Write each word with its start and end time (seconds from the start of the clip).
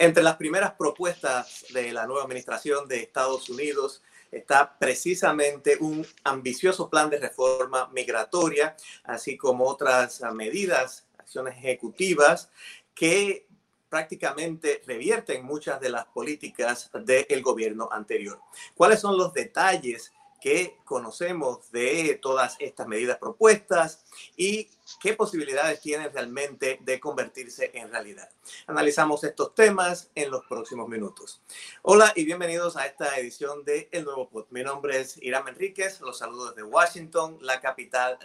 Entre 0.00 0.22
las 0.22 0.36
primeras 0.36 0.74
propuestas 0.74 1.66
de 1.72 1.92
la 1.92 2.06
nueva 2.06 2.22
administración 2.22 2.86
de 2.86 3.02
Estados 3.02 3.48
Unidos 3.50 4.00
está 4.30 4.78
precisamente 4.78 5.76
un 5.80 6.06
ambicioso 6.22 6.88
plan 6.88 7.10
de 7.10 7.18
reforma 7.18 7.88
migratoria, 7.92 8.76
así 9.02 9.36
como 9.36 9.64
otras 9.64 10.20
medidas, 10.34 11.04
acciones 11.18 11.56
ejecutivas 11.56 12.48
que 12.94 13.48
prácticamente 13.88 14.82
revierten 14.86 15.44
muchas 15.44 15.80
de 15.80 15.90
las 15.90 16.04
políticas 16.06 16.90
del 17.04 17.42
gobierno 17.42 17.88
anterior. 17.90 18.40
¿Cuáles 18.76 19.00
son 19.00 19.16
los 19.16 19.32
detalles 19.32 20.12
que 20.40 20.78
conocemos 20.84 21.70
de 21.72 22.18
todas 22.20 22.56
estas 22.58 22.86
medidas 22.86 23.18
propuestas 23.18 24.04
y 24.36 24.68
qué 25.00 25.14
posibilidades 25.14 25.80
tienen 25.80 26.12
realmente 26.12 26.78
de 26.80 27.00
convertirse 27.00 27.70
en 27.74 27.90
realidad. 27.90 28.28
Analizamos 28.66 29.24
estos 29.24 29.54
temas 29.54 30.10
en 30.14 30.30
los 30.30 30.44
próximos 30.46 30.88
minutos. 30.88 31.42
Hola 31.82 32.12
y 32.14 32.24
bienvenidos 32.24 32.76
a 32.76 32.86
esta 32.86 33.18
edición 33.18 33.64
de 33.64 33.88
El 33.92 34.04
Nuevo 34.04 34.28
Pod. 34.28 34.46
Mi 34.50 34.62
nombre 34.62 35.00
es 35.00 35.20
Irán 35.22 35.48
Enríquez, 35.48 36.00
los 36.00 36.18
saludos 36.18 36.54
desde 36.54 36.68
Washington, 36.68 37.38
la 37.40 37.60
capital 37.60 38.18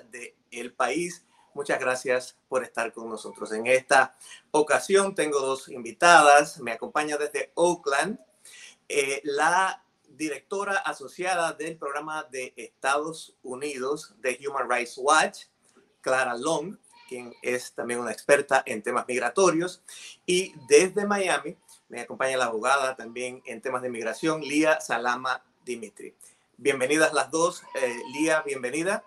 del 0.52 0.74
país. 0.74 1.26
Muchas 1.54 1.80
gracias 1.80 2.36
por 2.48 2.64
estar 2.64 2.92
con 2.94 3.10
nosotros. 3.10 3.52
En 3.52 3.68
esta 3.68 4.18
ocasión 4.52 5.14
tengo 5.14 5.40
dos 5.40 5.70
invitadas. 5.70 6.60
Me 6.60 6.72
acompaña 6.72 7.18
desde 7.18 7.52
Oakland 7.54 8.20
eh, 8.90 9.22
la 9.24 9.83
directora 10.18 10.78
asociada 10.78 11.54
del 11.54 11.78
programa 11.78 12.24
de 12.24 12.54
Estados 12.56 13.36
Unidos 13.44 14.14
de 14.20 14.40
Human 14.48 14.70
Rights 14.70 14.98
Watch, 14.98 15.46
Clara 16.02 16.36
Long, 16.36 16.78
quien 17.08 17.34
es 17.42 17.74
también 17.74 18.00
una 18.00 18.12
experta 18.12 18.64
en 18.66 18.82
temas 18.82 19.06
migratorios. 19.08 19.84
Y 20.26 20.54
desde 20.68 21.06
Miami 21.06 21.58
me 21.90 22.02
acompaña 22.02 22.38
la 22.38 22.46
abogada 22.46 22.96
también 22.96 23.42
en 23.46 23.62
temas 23.62 23.82
de 23.82 23.90
migración, 23.90 24.42
Lía 24.42 24.80
Salama 24.82 25.44
Dimitri. 25.66 26.16
Bienvenidas 26.58 27.14
las 27.14 27.32
dos. 27.32 27.64
Eh, 27.82 28.02
Lía, 28.14 28.42
bienvenida. 28.42 29.04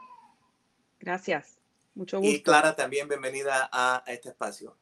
Gracias. 1.00 1.58
Mucho 1.94 2.18
gusto. 2.18 2.30
Y 2.30 2.42
Clara, 2.42 2.76
también 2.76 3.08
bienvenida 3.08 3.68
a 3.72 4.02
este 4.06 4.28
espacio. 4.28 4.76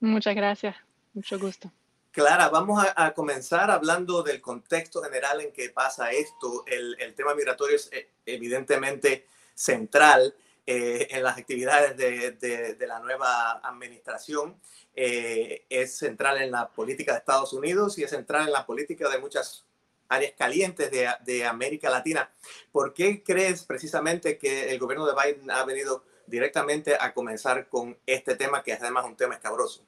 Muchas 0.00 0.34
gracias. 0.34 0.76
Mucho 1.14 1.38
gusto. 1.38 1.72
Clara, 2.16 2.48
vamos 2.48 2.82
a, 2.96 3.12
comenzar 3.12 3.70
hablando 3.70 4.22
del 4.22 4.40
contexto 4.40 5.02
general 5.02 5.42
en 5.42 5.52
que 5.52 5.68
pasa 5.68 6.12
esto. 6.12 6.64
El, 6.66 6.96
tema 7.14 7.34
migratorio 7.34 7.76
es 7.76 7.90
eh, 7.92 8.08
evidentemente 8.24 9.26
central 9.52 10.34
eh, 10.66 11.08
en 11.10 11.22
las 11.22 11.36
actividades 11.36 11.94
de, 11.94 12.86
la 12.86 13.00
nueva 13.00 13.60
administración. 13.62 14.58
Eh, 14.94 15.66
es 15.68 15.98
central 15.98 16.40
en 16.40 16.52
la 16.52 16.70
política 16.70 17.12
de 17.12 17.18
Estados 17.18 17.52
Unidos 17.52 17.98
y 17.98 18.04
es 18.04 18.08
central 18.08 18.46
en 18.46 18.52
la 18.54 18.64
política 18.64 19.10
de 19.10 19.18
muchas 19.18 19.66
áreas 20.08 20.32
calientes 20.38 20.90
de, 20.90 21.44
América 21.44 21.90
Latina. 21.90 22.30
¿Por 22.72 22.94
qué 22.94 23.22
crees 23.22 23.62
precisamente 23.64 24.38
que 24.38 24.70
el 24.70 24.78
gobierno 24.78 25.04
de 25.04 25.12
Biden 25.12 25.50
ha 25.50 25.62
venido 25.66 26.02
directamente 26.26 26.96
a 26.98 27.12
comenzar 27.12 27.68
con 27.68 27.98
este 28.06 28.36
tema, 28.36 28.62
que 28.62 28.72
es 28.72 28.80
además 28.80 29.04
un 29.04 29.16
tema 29.16 29.34
escabroso? 29.34 29.84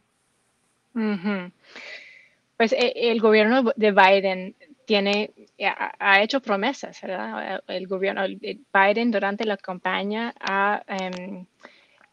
Pues 2.59 2.73
eh, 2.73 2.93
el 2.97 3.21
gobierno 3.21 3.73
de 3.77 3.93
Biden 3.93 4.57
tiene, 4.85 5.31
ha, 6.01 6.23
hecho 6.23 6.41
promesas, 6.41 7.01
¿verdad? 7.01 7.63
El 7.69 7.87
gobierno, 7.87 8.25
Biden 8.27 9.13
durante 9.13 9.45
la 9.45 9.57
campaña 9.57 10.35
em, 10.89 11.47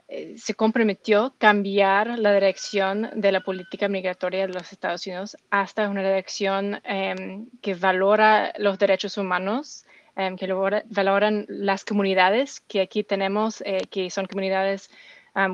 eh, 0.07 0.35
se 0.37 0.53
comprometió 0.53 1.23
a 1.23 1.33
cambiar 1.39 2.19
la 2.19 2.31
dirección 2.31 3.09
de 3.15 3.31
la 3.31 3.41
política 3.41 3.87
migratoria 3.87 4.45
de 4.45 4.53
los 4.53 4.71
Estados 4.71 5.07
Unidos 5.07 5.35
hasta 5.49 5.89
una 5.89 6.03
dirección 6.03 6.79
em, 6.83 7.47
que 7.63 7.73
valora 7.73 8.53
los 8.59 8.77
derechos 8.77 9.17
humanos, 9.17 9.83
em, 10.15 10.35
que 10.37 10.45
valoran 10.45 11.45
las 11.47 11.85
comunidades 11.85 12.59
que 12.59 12.81
aquí 12.81 13.03
tenemos, 13.03 13.61
eh, 13.61 13.79
que 13.89 14.11
son 14.11 14.27
comunidades 14.27 14.91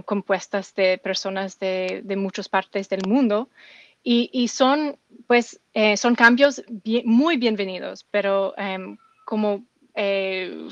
compuestas 0.06 0.75
de 0.75 1.00
personas 1.00 1.58
de, 1.58 2.02
de 2.03 2.16
muchas 2.16 2.47
partes 2.50 2.88
del 2.88 3.02
mundo 3.08 3.50
y, 4.03 4.47
son, 4.47 4.97
pues, 5.28 5.62
eh, 5.73 5.95
son 5.97 6.16
cambios 6.16 6.63
muy 7.06 7.38
bienvenidos, 7.38 8.06
pero 8.09 8.57
em, 8.57 8.97
como 9.25 9.63
eh, 9.95 10.67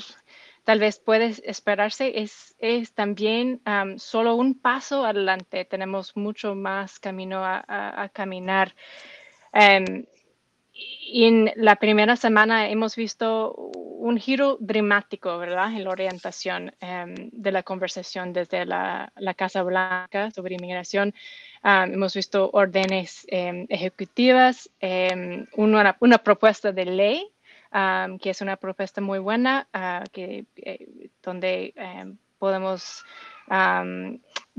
tal 0.64 0.78
vez 0.80 0.98
puede 0.98 1.36
esperarse, 1.44 2.12
es, 2.20 2.94
también 2.94 3.60
solo 3.96 4.34
un 4.34 4.60
paso 4.60 5.04
adelante. 5.04 5.64
Tenemos 5.64 6.16
mucho 6.16 6.54
más 6.54 6.98
camino 6.98 7.44
a, 7.44 8.10
caminar. 8.12 8.74
Em, 9.52 10.04
en 11.12 11.52
la 11.56 11.76
primera 11.76 12.16
semana 12.16 12.68
hemos 12.68 12.96
visto 12.96 13.52
un 13.54 14.16
giro 14.18 14.56
dramático, 14.60 15.36
¿verdad?, 15.38 15.72
en 15.72 15.84
la 15.84 15.90
orientación 15.90 16.72
em, 16.80 17.30
de 17.32 17.52
la 17.52 17.62
conversación 17.62 18.32
desde 18.32 18.64
la, 18.64 19.12
la 19.16 19.34
Casa 19.34 19.62
Blanca 19.62 20.30
sobre 20.30 20.54
inmigración 20.54 21.14
Ah, 21.62 21.84
hemos 21.84 22.14
visto 22.14 22.48
órdenes 22.54 23.26
em, 23.28 23.66
ejecutivas, 23.68 24.70
em, 24.80 25.46
una, 25.56 25.96
una, 26.00 26.18
propuesta 26.18 26.72
de 26.72 26.86
ley, 26.86 27.30
que 28.20 28.30
es 28.30 28.40
una 28.40 28.56
propuesta 28.56 29.00
muy 29.00 29.18
buena, 29.18 29.68
uh, 29.74 30.08
que, 30.10 30.46
eh, 30.56 31.10
donde 31.22 31.72
em, 31.76 32.16
podemos, 32.38 33.04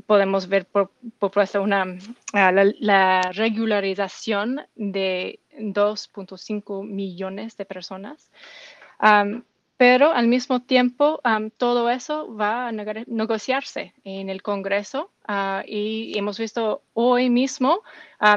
podemos 0.05 0.47
ver 0.47 0.65
por, 0.67 0.91
propuesta 1.19 1.59
una, 1.59 1.85
ah, 2.33 2.51
la, 2.51 2.71
la, 2.79 3.21
regularización 3.33 4.61
de 4.75 5.39
2.5 5.61 6.83
millones 6.85 7.57
de 7.57 7.65
personas 7.65 8.31
pero 9.81 10.11
al 10.11 10.27
mismo 10.27 10.59
tiempo 10.59 11.21
todo 11.57 11.89
eso 11.89 12.31
va 12.35 12.67
a 12.67 12.71
negociarse 12.71 13.95
en 14.03 14.29
el 14.29 14.43
Congreso 14.43 15.09
ah, 15.27 15.63
y 15.65 16.15
hemos 16.15 16.37
visto 16.37 16.83
hoy 16.93 17.31
mismo 17.31 17.81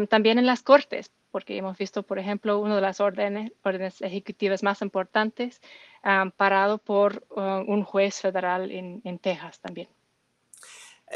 también 0.08 0.38
en 0.38 0.46
las 0.46 0.62
Cortes, 0.62 1.12
porque 1.30 1.58
hemos 1.58 1.76
visto, 1.76 2.02
por 2.02 2.18
ejemplo, 2.18 2.60
una 2.60 2.76
de 2.76 2.80
las 2.80 2.98
órdenes, 2.98 3.52
órdenes 3.62 4.00
ejecutivas 4.00 4.62
más 4.62 4.80
importantes 4.80 5.60
parado 6.38 6.78
por 6.78 7.26
uh, 7.36 7.62
un 7.66 7.84
juez 7.84 8.22
federal 8.22 8.70
en, 8.70 9.02
en 9.04 9.18
Texas 9.18 9.60
también. 9.60 9.88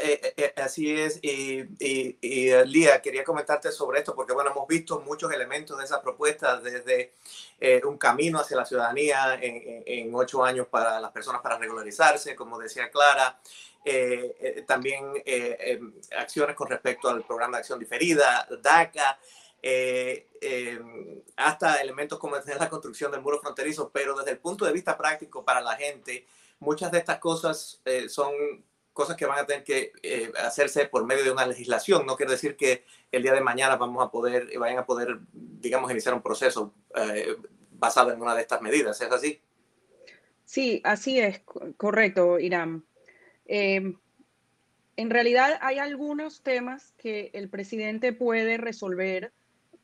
Eh, 0.01 0.19
eh, 0.23 0.33
eh, 0.37 0.61
así 0.61 0.91
es, 0.93 1.19
y, 1.21 1.61
y, 1.79 2.65
Lía, 2.65 3.01
quería 3.01 3.23
comentarte 3.23 3.71
sobre 3.71 3.99
esto, 3.99 4.15
porque 4.15 4.33
bueno, 4.33 4.51
hemos 4.51 4.67
visto 4.67 4.99
muchos 5.01 5.31
elementos 5.31 5.77
de 5.77 5.83
esa 5.83 6.01
propuesta, 6.01 6.59
desde 6.59 7.13
un 7.83 7.97
camino 7.97 8.39
hacia 8.39 8.55
la 8.57 8.65
ciudadanía 8.65 9.35
en, 9.35 9.83
en, 9.85 10.15
ocho 10.15 10.43
años 10.43 10.67
para 10.67 10.99
las 10.99 11.11
personas 11.11 11.41
para 11.41 11.57
regularizarse, 11.57 12.35
como 12.35 12.57
decía 12.57 12.89
Clara, 12.89 13.39
también 14.65 15.21
em, 15.25 15.93
acciones 16.17 16.55
con 16.55 16.69
respecto 16.69 17.09
al 17.09 17.23
programa 17.23 17.57
de 17.57 17.61
acción 17.61 17.79
diferida, 17.79 18.47
DACA, 18.61 19.19
em, 19.61 21.21
hasta 21.35 21.81
elementos 21.81 22.17
como 22.19 22.37
la 22.37 22.69
construcción 22.69 23.11
del 23.11 23.21
muro 23.21 23.39
fronterizo, 23.41 23.89
pero 23.91 24.15
desde 24.15 24.31
el 24.31 24.37
punto 24.37 24.65
de 24.65 24.71
vista 24.71 24.97
práctico 24.97 25.43
para 25.43 25.59
la 25.59 25.75
gente, 25.75 26.25
muchas 26.59 26.91
de 26.91 26.99
estas 26.99 27.19
cosas 27.19 27.81
son 28.07 28.33
cosas 28.99 29.15
que 29.15 29.25
van 29.25 29.39
a 29.39 29.45
tener 29.45 29.63
que 29.63 29.93
eh, 30.03 30.29
hacerse 30.43 30.85
por 30.85 31.05
medio 31.05 31.23
de 31.23 31.31
una 31.31 31.47
legislación. 31.47 32.05
No 32.05 32.17
quiere 32.17 32.33
decir 32.33 32.57
que 32.57 32.83
el 33.13 33.23
día 33.23 33.31
de 33.31 33.39
mañana 33.39 33.77
vamos 33.77 34.05
a 34.05 34.11
poder, 34.11 34.49
vayan 34.59 34.79
a 34.79 34.85
poder, 34.85 35.19
digamos, 35.31 35.89
iniciar 35.89 36.13
un 36.13 36.21
proceso 36.21 36.73
eh, 36.95 37.37
basado 37.71 38.11
en 38.11 38.21
una 38.21 38.35
de 38.35 38.41
estas 38.41 38.61
medidas. 38.61 38.99
¿Es 38.99 39.09
así? 39.09 39.41
Sí, 40.43 40.81
así 40.83 41.17
es, 41.17 41.39
correcto, 41.77 42.39
Irán. 42.39 42.83
Em, 43.45 43.97
en 44.97 45.09
realidad 45.09 45.57
hay 45.61 45.77
algunos 45.77 46.43
temas 46.43 46.93
que 46.97 47.31
el 47.33 47.47
presidente 47.47 48.11
puede 48.11 48.57
resolver 48.57 49.31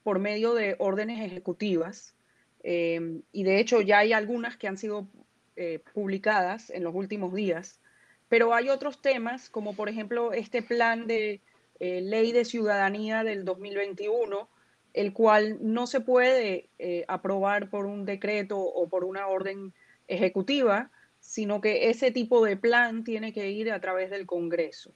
por 0.03 0.19
medio 0.19 0.53
de 0.53 0.75
órdenes 0.77 1.21
ejecutivas 1.21 2.15
em, 2.63 3.21
y 3.31 3.43
de 3.43 3.61
hecho 3.61 3.79
ya 3.79 3.99
hay 3.99 4.11
algunas 4.11 4.57
que 4.57 4.67
han 4.67 4.77
sido 4.77 5.07
eh, 5.55 5.79
publicadas 5.93 6.69
en 6.69 6.83
los 6.83 6.93
últimos 6.93 7.33
días 7.33 7.79
pero 8.29 8.53
hay 8.53 8.69
otros 8.69 9.01
temas, 9.01 9.49
como 9.49 9.75
por 9.75 9.89
ejemplo 9.89 10.33
este 10.33 10.61
plan 10.61 11.07
de 11.07 11.41
eh, 11.79 12.01
ley 12.01 12.31
de 12.31 12.45
ciudadanía 12.45 13.23
del 13.23 13.45
2021, 13.45 14.49
el 14.93 15.13
cual 15.13 15.57
no 15.61 15.87
se 15.87 15.99
puede 15.99 16.69
eh, 16.79 17.03
aprobar 17.07 17.69
por 17.69 17.85
un 17.85 18.05
decreto 18.05 18.57
o 18.59 18.87
por 18.87 19.03
una 19.03 19.27
orden 19.27 19.73
ejecutiva, 20.07 20.89
sino 21.19 21.59
que 21.59 21.89
ese 21.89 22.11
tipo 22.11 22.43
de 22.45 22.55
plan 22.55 23.03
tiene 23.03 23.33
que 23.33 23.49
ir 23.51 23.71
a 23.71 23.81
través 23.81 24.09
del 24.09 24.25
Congreso. 24.25 24.93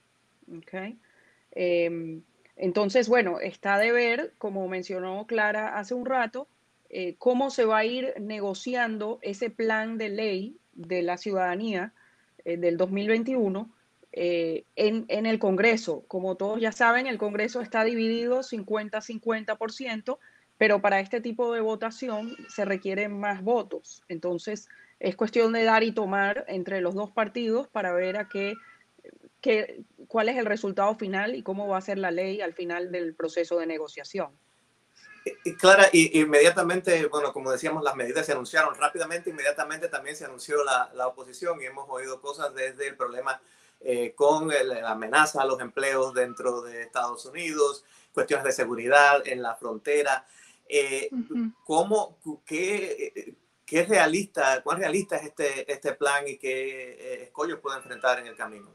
Em, 1.52 2.22
entonces, 2.56 3.08
bueno, 3.08 3.40
está 3.40 3.78
de 3.78 3.92
ver, 3.92 4.32
como 4.38 4.66
mencionó 4.68 5.26
Clara 5.26 5.78
hace 5.78 5.94
un 5.94 6.06
rato, 6.06 6.48
eh, 6.88 7.14
cómo 7.18 7.50
se 7.50 7.64
va 7.64 7.78
a 7.78 7.84
ir 7.84 8.14
negociando 8.20 9.18
ese 9.22 9.50
plan 9.50 9.98
de 9.98 10.08
ley 10.08 10.56
de 10.72 11.02
la 11.02 11.18
ciudadanía 11.18 11.92
eh, 12.44 12.56
del 12.56 12.76
2021 12.76 13.70
eh, 14.12 14.64
en, 14.76 15.04
en, 15.08 15.26
el 15.26 15.38
Congreso. 15.38 16.04
Como 16.08 16.36
todos 16.36 16.60
ya 16.60 16.72
saben, 16.72 17.06
el 17.06 17.18
Congreso 17.18 17.60
está 17.60 17.84
dividido 17.84 18.40
50-50%, 18.40 20.18
pero 20.58 20.80
para 20.80 21.00
este 21.00 21.20
tipo 21.20 21.52
de 21.52 21.60
votación 21.60 22.36
se 22.48 22.64
requieren 22.64 23.18
más 23.18 23.42
votos. 23.42 24.02
Entonces, 24.08 24.68
es 24.98 25.16
cuestión 25.16 25.52
de 25.52 25.64
dar 25.64 25.82
y 25.82 25.92
tomar 25.92 26.44
entre 26.48 26.80
los 26.80 26.94
dos 26.94 27.10
partidos 27.10 27.68
para 27.68 27.92
ver 27.92 28.16
a 28.16 28.28
qué, 28.28 28.54
qué, 29.40 29.82
cuál 30.08 30.28
es 30.28 30.36
el 30.36 30.46
resultado 30.46 30.94
final 30.96 31.34
y 31.34 31.42
cómo 31.42 31.68
va 31.68 31.78
a 31.78 31.82
ser 31.82 31.98
la 31.98 32.10
ley 32.10 32.40
al 32.40 32.52
final 32.52 32.92
del 32.92 33.14
proceso 33.14 33.58
de 33.58 33.66
negociación. 33.66 34.30
Clara, 35.58 35.88
y, 35.92 36.20
inmediatamente, 36.20 37.06
bueno, 37.06 37.32
como 37.32 37.50
decíamos, 37.50 37.82
las 37.82 37.96
medidas 37.96 38.26
se 38.26 38.32
anunciaron 38.32 38.74
rápidamente, 38.74 39.30
inmediatamente 39.30 39.88
también 39.88 40.16
se 40.16 40.24
anunció 40.24 40.64
la, 40.64 40.90
la 40.94 41.06
oposición 41.06 41.60
y 41.60 41.66
hemos 41.66 41.86
oído 41.88 42.20
cosas 42.20 42.54
desde 42.54 42.88
el 42.88 42.96
problema 42.96 43.40
eh, 43.82 44.12
con 44.14 44.48
la 44.48 44.90
amenaza 44.90 45.40
a 45.40 45.46
los 45.46 45.58
empleos 45.58 46.12
dentro 46.12 46.60
de 46.60 46.82
Estados 46.82 47.24
Unidos, 47.24 47.82
cuestiones 48.12 48.44
de 48.44 48.52
seguridad 48.52 49.26
en 49.26 49.42
la 49.42 49.56
frontera. 49.56 50.26
Eh, 50.68 51.08
¿cómo, 51.64 52.18
qué, 52.44 53.34
qué, 53.64 53.84
realista, 53.84 54.62
¿Cuán 54.62 54.78
realista 54.78 55.16
es 55.16 55.24
este, 55.24 55.72
este 55.72 55.94
plan 55.94 56.28
y 56.28 56.36
qué 56.36 56.90
eh, 56.90 57.22
escollos 57.24 57.58
puede 57.60 57.78
enfrentar 57.78 58.18
en 58.18 58.26
el 58.26 58.36
camino? 58.36 58.68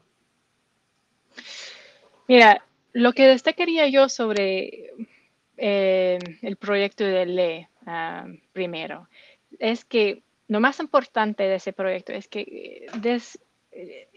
Mira, 2.26 2.66
lo 2.92 3.12
que 3.12 3.28
destacaría 3.28 3.86
yo 3.88 4.08
sobre 4.08 4.92
eh, 5.56 6.18
el 6.42 6.56
proyecto 6.56 7.04
de 7.04 7.26
ley 7.26 7.66
ah, 7.86 8.26
primero 8.52 9.08
es 9.58 9.84
que 9.84 10.22
lo 10.48 10.60
más 10.60 10.80
importante 10.80 11.44
de 11.44 11.56
ese 11.56 11.72
proyecto 11.72 12.12
es 12.12 12.28
que 12.28 12.86
des, 13.00 13.38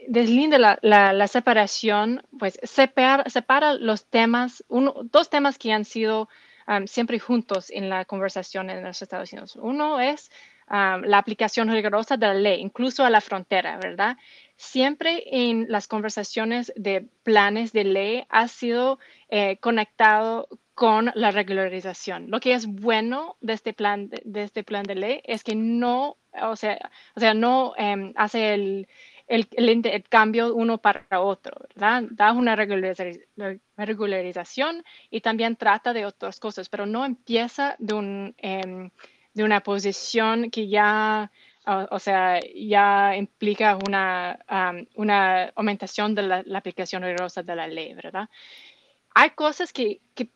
deslinda 0.08 0.58
la, 0.58 0.80
la, 1.14 1.28
separación, 1.28 2.24
pues 2.38 2.60
separa, 2.64 3.30
separa 3.30 3.74
los 3.74 4.06
temas, 4.06 4.64
uno, 4.68 4.96
dos 5.04 5.30
temas 5.30 5.58
que 5.58 5.72
han 5.72 5.86
sido 5.86 6.30
um, 6.68 6.88
siempre 6.88 7.20
juntos 7.20 7.70
en 7.70 7.90
la 7.90 8.06
conversación 8.06 8.70
en 8.70 8.84
los 8.84 9.02
Estados 9.02 9.32
Unidos. 9.34 9.56
Uno 9.56 10.00
es 10.00 10.30
um, 10.70 11.02
la 11.04 11.18
aplicación 11.18 11.70
rigurosa 11.70 12.16
de 12.18 12.28
la 12.28 12.34
ley, 12.34 12.62
incluso 12.62 13.04
a 13.04 13.10
la 13.10 13.22
frontera, 13.22 13.78
¿verdad? 13.78 14.18
Siempre 14.56 15.24
en 15.26 15.66
las 15.70 15.88
conversaciones 15.88 16.72
de 16.76 17.08
planes 17.24 17.72
de 17.72 17.84
ley 17.84 18.26
ha 18.30 18.48
sido 18.48 19.00
eh, 19.30 19.58
conectado 19.58 20.48
con 20.80 21.12
la 21.14 21.32
regularización. 21.32 22.32
Lo 22.32 22.40
que 22.40 22.54
es 22.54 22.66
bueno 22.66 23.36
de 23.42 23.52
este 23.52 23.74
plan 23.74 24.08
de, 24.08 24.44
este 24.44 24.64
plan 24.64 24.84
de 24.84 24.96
ley 24.96 25.20
es 25.26 25.44
que 25.44 25.54
no, 25.54 26.16
o 26.42 26.56
sea, 26.56 26.90
o 27.18 27.20
sea 27.20 27.34
no 27.34 27.74
em, 27.76 28.14
hace 28.16 28.54
el, 28.54 28.88
el, 29.28 29.50
el, 29.58 30.04
cambio 30.08 30.56
uno 30.56 30.78
para 30.78 31.20
otro, 31.20 31.68
¿verdad? 31.76 32.04
Da 32.12 32.32
una 32.32 32.56
regularización 33.76 34.86
y 35.10 35.20
también 35.20 35.58
trata 35.58 35.92
de 35.92 36.06
otras 36.06 36.40
cosas, 36.40 36.70
pero 36.70 36.86
no 36.86 37.04
empieza 37.06 37.76
de, 37.78 37.94
un, 37.96 38.34
em, 38.38 38.90
de 39.34 39.44
una 39.44 39.60
posición 39.60 40.50
que 40.50 40.70
ya, 40.70 41.30
o, 41.92 42.00
sea, 42.00 42.40
ya 42.56 43.18
implica 43.18 43.78
una, 43.86 44.40
una 44.96 45.52
aumentación 45.56 46.16
de 46.16 46.22
la, 46.22 46.46
aplicación 46.56 47.04
rigurosa 47.04 47.44
de 47.44 47.56
la 47.58 47.68
ley, 47.68 47.94
¿verdad? 47.96 48.30
Hay 49.14 49.32
cosas 49.32 49.74
que, 49.74 50.00
que 50.16 50.30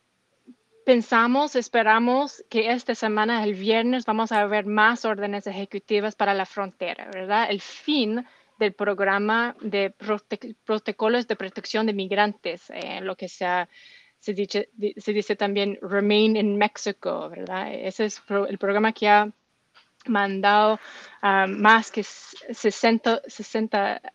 pensamos, 0.84 1.56
esperamos 1.56 2.44
que 2.50 2.72
esta 2.72 2.96
semana, 2.96 3.44
el 3.44 3.54
viernes, 3.54 4.06
vamos 4.06 4.32
a 4.32 4.46
ver 4.46 4.66
más 4.66 5.06
órdenes 5.06 5.48
ejecutivas 5.48 6.16
para 6.16 6.34
la 6.34 6.46
frontera, 6.46 7.10
¿verdad? 7.12 7.48
El 7.50 7.62
fin 7.62 8.26
del 8.60 8.74
programa 8.74 9.56
de 9.62 9.94
protocolos 10.66 11.28
de 11.28 11.36
protección 11.36 11.86
de 11.86 11.94
migrantes, 11.94 12.70
eh, 12.70 13.02
lo 13.02 13.16
que 13.16 13.28
se, 13.28 13.46
se, 14.20 14.34
dice, 14.34 14.70
se 14.98 15.14
dice 15.14 15.36
también 15.36 15.78
Remain 15.82 16.36
in 16.38 16.58
Mexico, 16.58 17.30
¿verdad? 17.30 17.74
Ese 17.74 18.06
es 18.06 18.22
el 18.30 18.58
programa 18.58 18.94
que 18.94 19.10
ha 19.10 19.32
mandado 20.06 20.80
más 21.22 21.92
que 21.92 22.04
60 22.04 23.22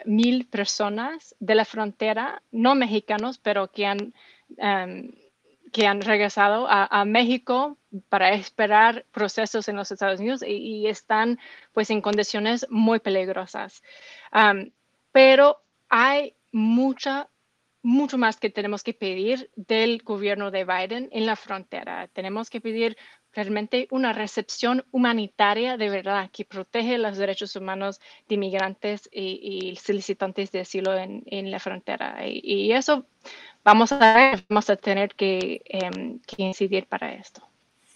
mil 0.05 0.47
personas 0.47 1.35
de 1.41 1.55
la 1.55 1.64
frontera, 1.64 2.43
no 2.50 2.75
mexicanos, 2.75 3.38
pero 3.38 3.69
que 3.69 3.87
han 3.87 4.14
um, 4.59 5.11
que 5.73 5.87
han 5.87 6.00
regresado 6.00 6.67
a, 6.69 7.05
México 7.05 7.79
para 8.09 8.32
esperar 8.32 9.05
procesos 9.11 9.69
en 9.69 9.76
los 9.76 9.91
Estados 9.91 10.20
Unidos 10.20 10.43
y, 10.47 10.87
están 10.87 11.38
pues 11.73 11.91
en 11.91 12.00
condiciones 12.00 12.67
muy 12.70 13.00
peligrosas. 13.00 13.82
pero 15.12 15.59
hay 15.88 16.35
mucha, 16.53 17.29
mucho 17.82 18.19
más 18.19 18.37
que 18.38 18.50
tenemos 18.50 18.82
que 18.82 18.94
pedir 18.94 19.50
del 19.56 20.03
gobierno 20.03 20.50
de 20.50 20.65
Biden 20.65 21.09
en 21.12 21.26
la 21.26 21.37
frontera. 21.37 22.09
Tenemos 22.09 22.50
que 22.50 22.61
pedir 22.61 22.97
realmente 23.32 23.87
una 23.91 24.12
recepción 24.12 24.85
humanitaria 24.91 25.76
de 25.76 25.91
verdad 25.91 26.31
que 26.32 26.44
protege 26.44 26.99
los 26.99 27.19
derechos 27.19 27.55
humanos 27.56 28.00
de 28.26 28.35
inmigrantes 28.35 29.09
y, 29.12 29.76
solicitantes 29.76 30.50
de 30.50 30.61
asilo 30.61 30.94
en, 30.97 31.50
la 31.50 31.59
frontera. 31.59 32.26
y 32.26 32.73
eso 32.73 33.06
vamos 33.69 33.93
a 33.93 34.15
ver, 34.15 34.44
vamos 34.49 34.70
a 34.70 34.76
tener 34.76 35.15
em, 35.19 36.20
que, 36.20 36.43
incidir 36.43 36.87
para 36.87 37.12
esto. 37.12 37.43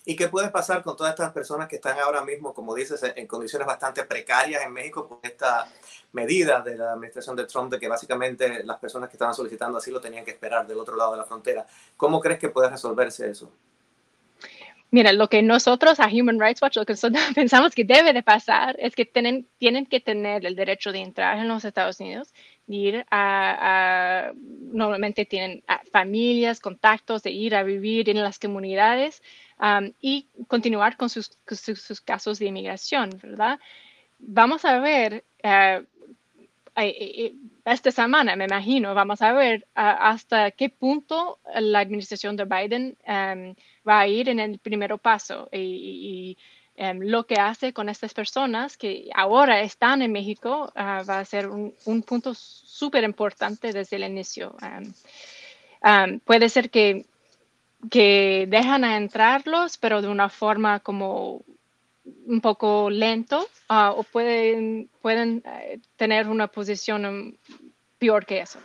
¿Y 0.04 0.16
qué 0.16 0.28
puede 0.28 0.50
pasar 0.50 0.82
con 0.82 0.96
todas 0.96 1.12
estas 1.12 1.32
personas 1.32 1.66
que 1.66 1.76
están 1.76 1.98
ahora 1.98 2.22
mismo, 2.22 2.52
como 2.52 2.74
dices, 2.74 3.00
en 3.16 3.26
condiciones 3.26 3.66
bastante 3.66 4.04
precarias 4.04 4.62
en 4.62 4.72
México 4.72 5.08
con 5.08 5.20
esta 5.22 5.66
medida 6.12 6.60
de 6.60 6.76
la 6.76 6.92
administración 6.92 7.36
de 7.36 7.46
Trump 7.46 7.72
de 7.72 7.78
que 7.78 7.88
básicamente 7.88 8.64
las 8.64 8.78
personas 8.78 9.08
que 9.08 9.14
estaban 9.14 9.34
solicitando 9.34 9.78
asilo 9.78 9.98
tenían 9.98 10.24
que 10.26 10.32
esperar 10.32 10.66
del 10.66 10.78
otro 10.78 10.94
lado 10.94 11.12
de 11.12 11.18
la 11.18 11.24
frontera? 11.24 11.66
¿Cómo 11.96 12.20
crees 12.20 12.38
que 12.38 12.50
puede 12.50 12.68
resolverse 12.68 13.30
eso? 13.30 13.50
Mira, 14.90 15.14
lo 15.14 15.28
que 15.28 15.40
nosotros 15.40 16.00
a 16.00 16.06
Human 16.08 16.38
Rights 16.38 16.60
Watch, 16.60 16.76
lo 16.76 16.84
que 16.84 16.94
pensamos 17.34 17.74
que 17.74 17.84
debe 17.84 18.12
de 18.12 18.22
pasar 18.22 18.76
es 18.78 18.94
que 18.94 19.06
tienen, 19.06 19.48
tienen 19.56 19.86
que 19.86 20.00
tener 20.00 20.44
el 20.44 20.54
derecho 20.54 20.92
de 20.92 20.98
entrar 20.98 21.38
en 21.38 21.48
los 21.48 21.64
Estados 21.64 21.98
Unidos, 21.98 22.34
ir 22.66 23.04
a, 23.10 24.32
normalmente 24.34 25.24
tienen 25.24 25.62
familias, 25.90 26.60
contactos, 26.60 27.22
de 27.22 27.30
ir 27.30 27.54
a 27.54 27.62
vivir 27.62 28.08
en 28.08 28.22
las 28.22 28.38
comunidades 28.38 29.22
um, 29.60 29.92
y 30.00 30.28
continuar 30.48 30.96
con 30.96 31.08
sus, 31.08 31.38
sus, 31.46 32.00
casos 32.00 32.38
de 32.38 32.46
inmigración, 32.46 33.10
¿verdad? 33.22 33.58
Vamos 34.18 34.64
a 34.64 34.78
ver 34.78 35.24
uh, 35.44 35.84
esta 37.64 37.90
semana, 37.90 38.34
me 38.36 38.44
imagino, 38.44 38.94
vamos 38.94 39.20
a 39.20 39.32
ver 39.32 39.66
hasta 39.74 40.50
qué 40.52 40.70
punto 40.70 41.38
la 41.54 41.80
administración 41.80 42.36
de 42.36 42.46
Biden 42.46 42.96
va 43.86 44.00
a 44.00 44.08
ir 44.08 44.28
en 44.28 44.40
el 44.40 44.58
primer 44.58 44.98
paso 44.98 45.48
y, 45.52 46.36
em, 46.76 47.00
lo 47.00 47.26
que 47.26 47.36
hace 47.36 47.72
con 47.72 47.88
estas 47.88 48.14
personas 48.14 48.76
que 48.76 49.10
ahora 49.14 49.62
están 49.62 50.02
en 50.02 50.12
México 50.12 50.72
ah, 50.74 51.02
va 51.08 51.18
a 51.18 51.24
ser 51.24 51.48
un, 51.48 52.02
punto 52.02 52.34
súper 52.34 53.04
importante 53.04 53.72
desde 53.72 53.96
el 53.96 54.04
inicio. 54.04 54.56
Em, 55.82 56.20
puede 56.20 56.48
ser 56.48 56.70
que, 56.70 57.06
que 57.90 58.46
dejan 58.48 58.84
a 58.84 58.96
entrarlos, 58.96 59.78
pero 59.78 60.02
de 60.02 60.08
una 60.08 60.28
forma 60.28 60.80
como 60.80 61.42
un 62.26 62.40
poco 62.40 62.90
lento 62.90 63.48
ah, 63.68 63.92
o 63.92 64.02
pueden, 64.02 64.88
pueden 65.00 65.42
eh, 65.44 65.78
tener 65.96 66.28
una 66.28 66.48
posición 66.48 67.36
peor 67.98 68.26
que 68.26 68.40
eso. 68.40 68.58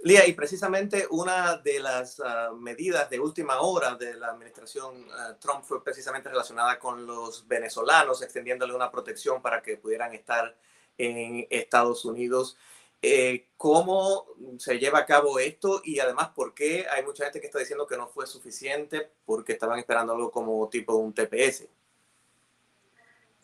Lía, 0.00 0.26
y 0.28 0.32
precisamente 0.32 1.06
una 1.10 1.56
de 1.56 1.80
las 1.80 2.20
ah, 2.20 2.52
medidas 2.56 3.10
de 3.10 3.18
última 3.18 3.60
hora 3.60 3.96
de 3.96 4.14
la 4.14 4.28
administración 4.28 5.06
ah, 5.12 5.36
Trump 5.40 5.64
fue 5.64 5.82
precisamente 5.82 6.28
relacionada 6.28 6.78
con 6.78 7.04
los 7.04 7.46
venezolanos, 7.48 8.22
extendiéndole 8.22 8.74
una 8.74 8.92
protección 8.92 9.42
para 9.42 9.60
que 9.60 9.76
pudieran 9.76 10.14
estar 10.14 10.56
en 10.96 11.46
Estados 11.50 12.04
Unidos. 12.04 12.56
Eh, 13.02 13.48
¿Cómo 13.56 14.26
se 14.58 14.78
lleva 14.78 15.00
a 15.00 15.06
cabo 15.06 15.40
esto? 15.40 15.82
Y 15.84 15.98
además, 15.98 16.28
¿por 16.28 16.54
qué 16.54 16.86
hay 16.90 17.04
mucha 17.04 17.24
gente 17.24 17.40
que 17.40 17.46
está 17.46 17.58
diciendo 17.58 17.86
que 17.86 17.96
no 17.96 18.08
fue 18.08 18.26
suficiente 18.26 19.10
porque 19.24 19.52
estaban 19.52 19.80
esperando 19.80 20.12
algo 20.12 20.30
como 20.30 20.68
tipo 20.68 20.94
un 20.94 21.12
TPS? 21.12 21.66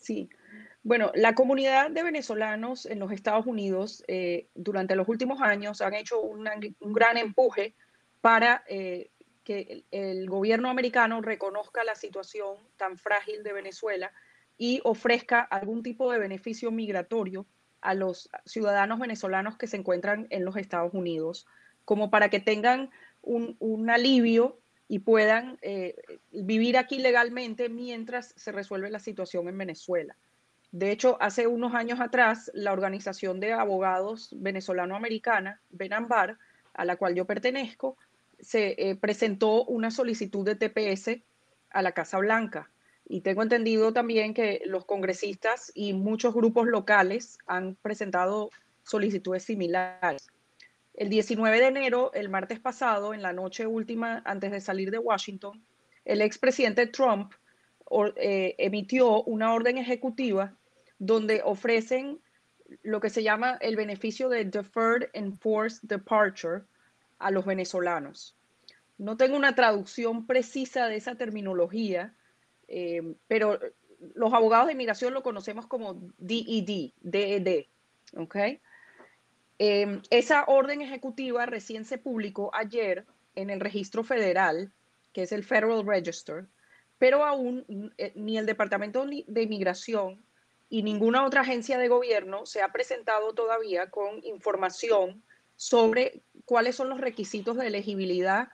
Sí. 0.05 0.29
Bueno, 0.83 1.11
la 1.15 1.33
comunidad 1.33 1.89
de 1.89 2.03
venezolanos 2.03 2.85
en 2.85 2.99
los 2.99 3.11
Estados 3.11 3.47
Unidos 3.47 4.03
eh, 4.07 4.49
durante 4.53 4.95
los 4.95 5.09
últimos 5.09 5.41
años 5.41 5.81
han 5.81 5.95
hecho 5.95 6.21
un 6.21 6.43
gran 6.93 7.17
empuje 7.17 7.73
para 8.21 8.63
eh, 8.67 9.09
que 9.43 9.83
el, 9.89 10.29
gobierno 10.29 10.69
americano 10.69 11.21
reconozca 11.21 11.83
la 11.83 11.95
situación 11.95 12.57
tan 12.77 12.99
frágil 12.99 13.41
de 13.41 13.53
Venezuela 13.53 14.11
y 14.59 14.79
ofrezca 14.83 15.41
algún 15.41 15.81
tipo 15.81 16.11
de 16.11 16.19
beneficio 16.19 16.69
migratorio 16.69 17.47
a 17.81 17.95
los 17.95 18.29
ciudadanos 18.45 18.99
venezolanos 18.99 19.57
que 19.57 19.65
se 19.65 19.77
encuentran 19.77 20.27
en 20.29 20.45
los 20.45 20.55
Estados 20.55 20.93
Unidos, 20.93 21.47
como 21.83 22.11
para 22.11 22.29
que 22.29 22.39
tengan 22.39 22.91
un, 23.23 23.89
alivio 23.89 24.59
y 24.87 24.99
puedan 24.99 25.57
eh, 25.61 25.95
vivir 26.31 26.77
aquí 26.77 26.99
legalmente 26.99 27.69
mientras 27.69 28.33
se 28.35 28.51
resuelve 28.51 28.89
la 28.89 28.99
situación 28.99 29.47
en 29.47 29.57
Venezuela. 29.57 30.15
De 30.71 30.91
hecho, 30.91 31.17
hace 31.21 31.47
unos 31.47 31.73
años 31.73 31.99
atrás, 32.01 32.51
la 32.53 32.73
Organización 32.73 33.39
de 33.39 33.53
Abogados 33.53 34.29
Venezolano-Americana, 34.33 35.61
Benambar, 35.69 36.37
a 36.73 36.85
la 36.85 36.97
cual 36.97 37.15
yo 37.15 37.25
pertenezco, 37.25 37.97
se 38.39 38.75
eh, 38.77 38.95
presentó 38.95 39.63
una 39.63 39.89
solicitud 39.89 40.45
de 40.45 40.55
TPS 40.55 41.21
a 41.69 41.81
la 41.81 41.93
Casa 41.93 42.17
Blanca. 42.17 42.69
Y 43.07 43.21
tengo 43.21 43.43
entendido 43.43 43.93
también 43.93 44.33
que 44.33 44.63
los 44.65 44.85
congresistas 44.85 45.71
y 45.75 45.93
muchos 45.93 46.33
grupos 46.33 46.67
locales 46.67 47.37
han 47.45 47.75
presentado 47.75 48.49
solicitudes 48.83 49.43
similares. 49.43 50.27
El 50.95 51.09
19 51.09 51.59
de 51.59 51.67
enero, 51.67 52.11
el 52.13 52.29
martes 52.29 52.59
pasado, 52.59 53.13
en 53.13 53.21
la 53.21 53.33
noche 53.33 53.67
última 53.67 54.21
antes 54.25 54.51
de 54.51 54.61
salir 54.61 54.91
de 54.91 54.97
Washington, 54.97 55.61
el 56.05 56.21
expresidente 56.21 56.87
Trump 56.87 57.33
eh, 58.15 58.55
emitió 58.57 59.23
una 59.23 59.53
orden 59.53 59.77
ejecutiva 59.77 60.55
donde 60.97 61.41
ofrecen 61.43 62.21
lo 62.81 63.01
que 63.01 63.09
se 63.09 63.23
llama 63.23 63.57
el 63.61 63.75
beneficio 63.75 64.29
de 64.29 64.45
Deferred 64.45 65.09
Enforced 65.13 65.81
Departure 65.83 66.63
a 67.19 67.29
los 67.29 67.45
venezolanos. 67.45 68.37
No 68.97 69.17
tengo 69.17 69.35
una 69.35 69.53
traducción 69.53 70.25
precisa 70.25 70.87
de 70.87 70.95
esa 70.95 71.15
terminología, 71.15 72.15
eh, 72.69 73.15
pero 73.27 73.59
los 74.13 74.33
abogados 74.33 74.67
de 74.67 74.73
inmigración 74.73 75.13
lo 75.13 75.23
conocemos 75.23 75.67
como 75.67 75.95
DED, 76.17 76.93
DED, 77.01 77.65
¿ok? 78.15 78.35
Em, 79.57 80.01
esa 80.09 80.45
orden 80.45 80.81
ejecutiva 80.81 81.45
recién 81.45 81.85
se 81.85 81.97
publicó 81.97 82.53
ayer 82.53 83.05
en 83.35 83.49
el 83.49 83.59
registro 83.59 84.03
federal, 84.03 84.73
que 85.13 85.23
es 85.23 85.31
el 85.31 85.43
Federal 85.43 85.85
Register, 85.85 86.47
pero 86.97 87.23
aún 87.23 87.93
eh, 87.97 88.11
ni 88.15 88.37
el 88.37 88.45
Departamento 88.45 89.05
de 89.05 89.41
Inmigración 89.41 90.23
y 90.69 90.83
ninguna 90.83 91.25
otra 91.25 91.41
agencia 91.41 91.77
de 91.77 91.87
gobierno 91.87 92.45
se 92.45 92.61
ha 92.61 92.71
presentado 92.71 93.33
todavía 93.33 93.89
con 93.89 94.23
información 94.23 95.23
sobre 95.55 96.23
cuáles 96.43 96.75
son 96.75 96.89
los 96.89 96.99
requisitos 96.99 97.55
de 97.57 97.67
elegibilidad 97.67 98.49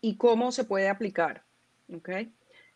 y 0.00 0.16
cómo 0.16 0.50
se 0.52 0.64
puede 0.64 0.88
aplicar. 0.88 1.44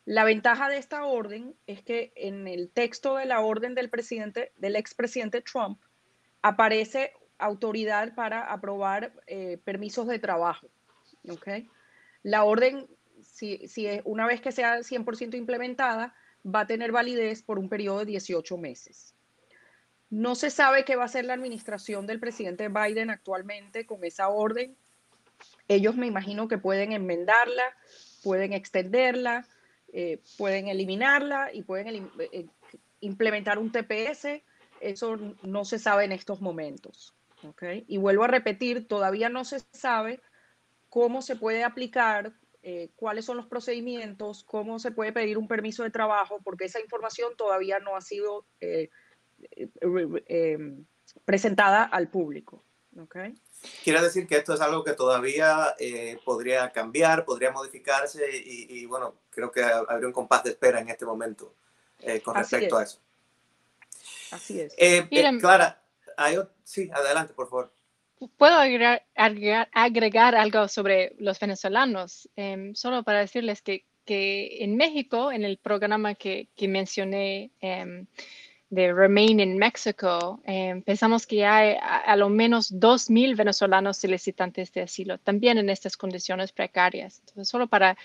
La 0.05 0.25
ventaja 0.25 0.69
de 0.69 0.77
esta 0.77 1.05
orden 1.07 1.57
es 1.67 1.83
que 1.83 2.13
en 2.15 2.47
el 2.47 2.71
texto 2.71 3.17
de 3.17 3.25
la 3.25 3.41
orden 3.41 3.75
del 3.75 3.91
presidente, 3.91 4.53
del 4.57 4.77
expresidente 4.77 5.41
Trump, 5.41 5.81
aparece 6.43 7.13
autoridad 7.39 8.15
para 8.15 8.53
aprobar 8.53 9.13
eh, 9.27 9.59
permisos 9.65 10.07
de 10.07 10.19
trabajo. 10.19 10.69
La 12.23 12.45
orden, 12.45 12.87
si, 13.23 13.67
si 13.69 13.89
una 14.05 14.27
vez 14.27 14.41
que 14.41 14.53
sea 14.53 14.79
100% 14.79 15.35
implementada, 15.35 16.15
va 16.45 16.61
a 16.61 16.67
tener 16.67 16.93
validez 16.93 17.43
por 17.43 17.59
un 17.59 17.69
periodo 17.69 18.01
de 18.01 18.07
18 18.07 18.57
meses. 18.59 19.15
No 20.11 20.35
se 20.35 20.51
sabe 20.51 20.85
qué 20.85 20.97
va 20.97 21.03
a 21.03 21.07
hacer 21.07 21.25
la 21.25 21.35
administración 21.35 22.07
del 22.07 22.21
presidente 22.21 22.69
Biden 22.69 23.11
actualmente 23.11 23.87
con 23.87 24.05
esa 24.05 24.29
orden. 24.29 24.77
Ellos 25.67 25.97
me 25.97 26.07
imagino 26.07 26.47
que 26.47 26.59
pueden 26.59 26.93
enmendarla, 26.93 27.65
pueden 28.23 28.53
extenderla, 28.53 29.47
eh, 29.93 30.21
pueden 30.37 30.69
eliminarla 30.69 31.53
y 31.53 31.63
pueden 31.63 32.11
eh, 32.19 32.47
implementar 33.01 33.59
un 33.59 33.73
TPS. 33.73 34.43
Eso 34.81 35.19
no 35.43 35.65
se 35.65 35.79
sabe 35.79 36.05
en 36.05 36.13
estos 36.13 36.41
momentos. 36.41 37.15
Y 37.87 37.99
vuelvo 37.99 38.25
a 38.25 38.29
repetir, 38.29 38.89
todavía 38.89 39.29
no 39.29 39.45
se 39.45 39.61
sabe 39.73 40.21
cómo 40.89 41.23
se 41.23 41.37
puede 41.37 41.65
aplicar, 41.65 42.33
eh, 42.63 42.89
cuáles 42.97 43.27
son 43.27 43.37
los 43.37 43.47
procedimientos, 43.47 44.43
cómo 44.45 44.79
se 44.79 44.91
puede 44.91 45.13
pedir 45.13 45.37
un 45.37 45.49
permiso 45.49 45.83
de 45.83 45.91
trabajo, 45.91 46.41
porque 46.43 46.65
esa 46.65 46.81
información 46.81 47.37
todavía 47.37 47.79
no 47.79 47.95
ha 47.95 48.01
sido 48.01 48.47
eh, 48.61 48.89
eh, 49.51 50.59
presentada 51.27 51.85
al 51.85 52.09
público. 52.09 52.65
¿okay? 52.99 53.35
Quiere 53.83 54.01
decir 54.01 54.27
que 54.27 54.37
esto 54.37 54.55
es 54.55 54.63
algo 54.63 54.83
que 54.83 54.95
todavía 54.95 55.75
podría 56.25 56.71
cambiar, 56.73 57.27
podría 57.27 57.51
modificarse 57.51 58.25
y, 58.33 58.87
bueno, 58.87 59.15
creo 59.29 59.51
que 59.51 59.63
habría 59.63 60.07
un 60.07 60.15
compás 60.15 60.45
de 60.45 60.51
espera 60.51 60.81
en 60.81 60.89
este 60.89 61.05
momento 61.05 61.57
con 62.25 62.35
respecto 62.35 62.79
a 62.79 62.85
eso. 62.85 62.99
Así 64.31 64.61
es. 64.61 64.75
Clara, 65.41 65.84
sí, 66.63 66.91
adelante, 66.93 67.35
por 67.35 67.49
favor. 67.49 67.73
Puedo 68.37 68.57
agregar, 68.57 70.35
algo 70.35 70.69
sobre 70.69 71.15
los 71.19 71.39
venezolanos, 71.39 72.29
em, 72.37 72.75
solo 72.75 73.03
para 73.03 73.21
decirles 73.21 73.61
que, 73.61 73.85
que, 74.05 74.63
en 74.65 74.77
México, 74.77 75.33
en 75.33 75.45
el 75.45 75.59
programa 75.59 76.15
que, 76.15 76.49
mencioné 76.61 77.51
em, 77.61 78.07
de 78.71 78.93
Remain 78.93 79.41
in 79.41 79.59
Mexico, 79.59 80.41
em, 80.45 80.83
pensamos 80.83 81.27
que 81.27 81.45
hay 81.45 81.77
a, 81.81 81.99
a, 81.99 82.17
lo 82.17 82.29
menos 82.29 82.73
2.000 82.73 83.37
venezolanos 83.37 83.99
solicitantes 83.99 84.73
de 84.73 84.83
asilo, 84.83 85.19
también 85.19 85.59
en 85.59 85.69
estas 85.69 85.97
condiciones 85.97 86.53
precarias. 86.53 87.19
Entonces, 87.21 87.49
solo 87.49 87.67
para 87.67 87.97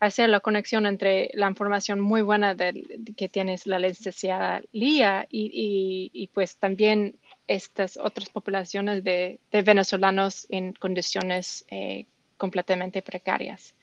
hacer 0.00 0.30
la 0.30 0.40
conexión 0.40 0.86
entre 0.86 1.30
la 1.34 1.48
información 1.48 2.00
muy 2.00 2.22
buena 2.22 2.56
que 2.56 3.28
tienes 3.28 3.66
la 3.66 3.78
licenciada 3.78 4.62
Lía 4.72 5.26
y 5.30 6.30
pues 6.32 6.56
también 6.56 7.20
estas 7.50 7.96
otras 7.96 8.28
poblaciones 8.28 9.02
de, 9.02 9.40
venezolanos 9.50 10.46
en 10.50 10.72
condiciones 10.72 11.64
eh, 11.68 12.06
completamente 12.36 13.02
precarias. 13.02 13.74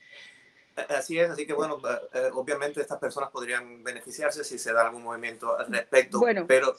Así 0.88 1.18
es, 1.18 1.28
así 1.28 1.46
que 1.46 1.52
bueno, 1.52 1.78
eh, 1.86 1.98
eh, 2.14 2.30
obviamente 2.32 2.80
estas 2.80 2.98
personas 2.98 3.30
podrían 3.30 3.84
beneficiarse 3.84 4.42
si 4.42 4.58
se 4.58 4.72
da 4.72 4.86
algún 4.86 5.02
movimiento 5.02 5.58
al 5.58 5.70
respecto, 5.70 6.18
bueno, 6.18 6.46
pero... 6.46 6.76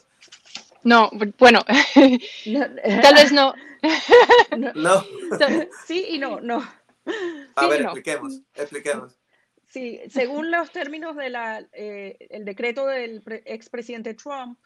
No, 0.81 1.12
bueno, 1.38 1.63
tal 1.93 3.13
vez 3.13 3.31
no. 3.31 3.53
no. 4.74 5.05
sí 5.86 6.08
y 6.10 6.17
no, 6.17 6.39
no. 6.41 6.67
A 7.55 7.67
ver, 7.67 7.81
expliquemos, 7.81 8.41
expliquemos. 8.55 9.15
Sí, 9.67 10.01
según 10.10 10.50
los 10.50 10.72
términos 10.72 11.15
del 11.15 11.36
el 11.74 12.46
decreto 12.46 12.88
del 12.88 13.22
expresidente 13.46 14.15
Trump, 14.15 14.58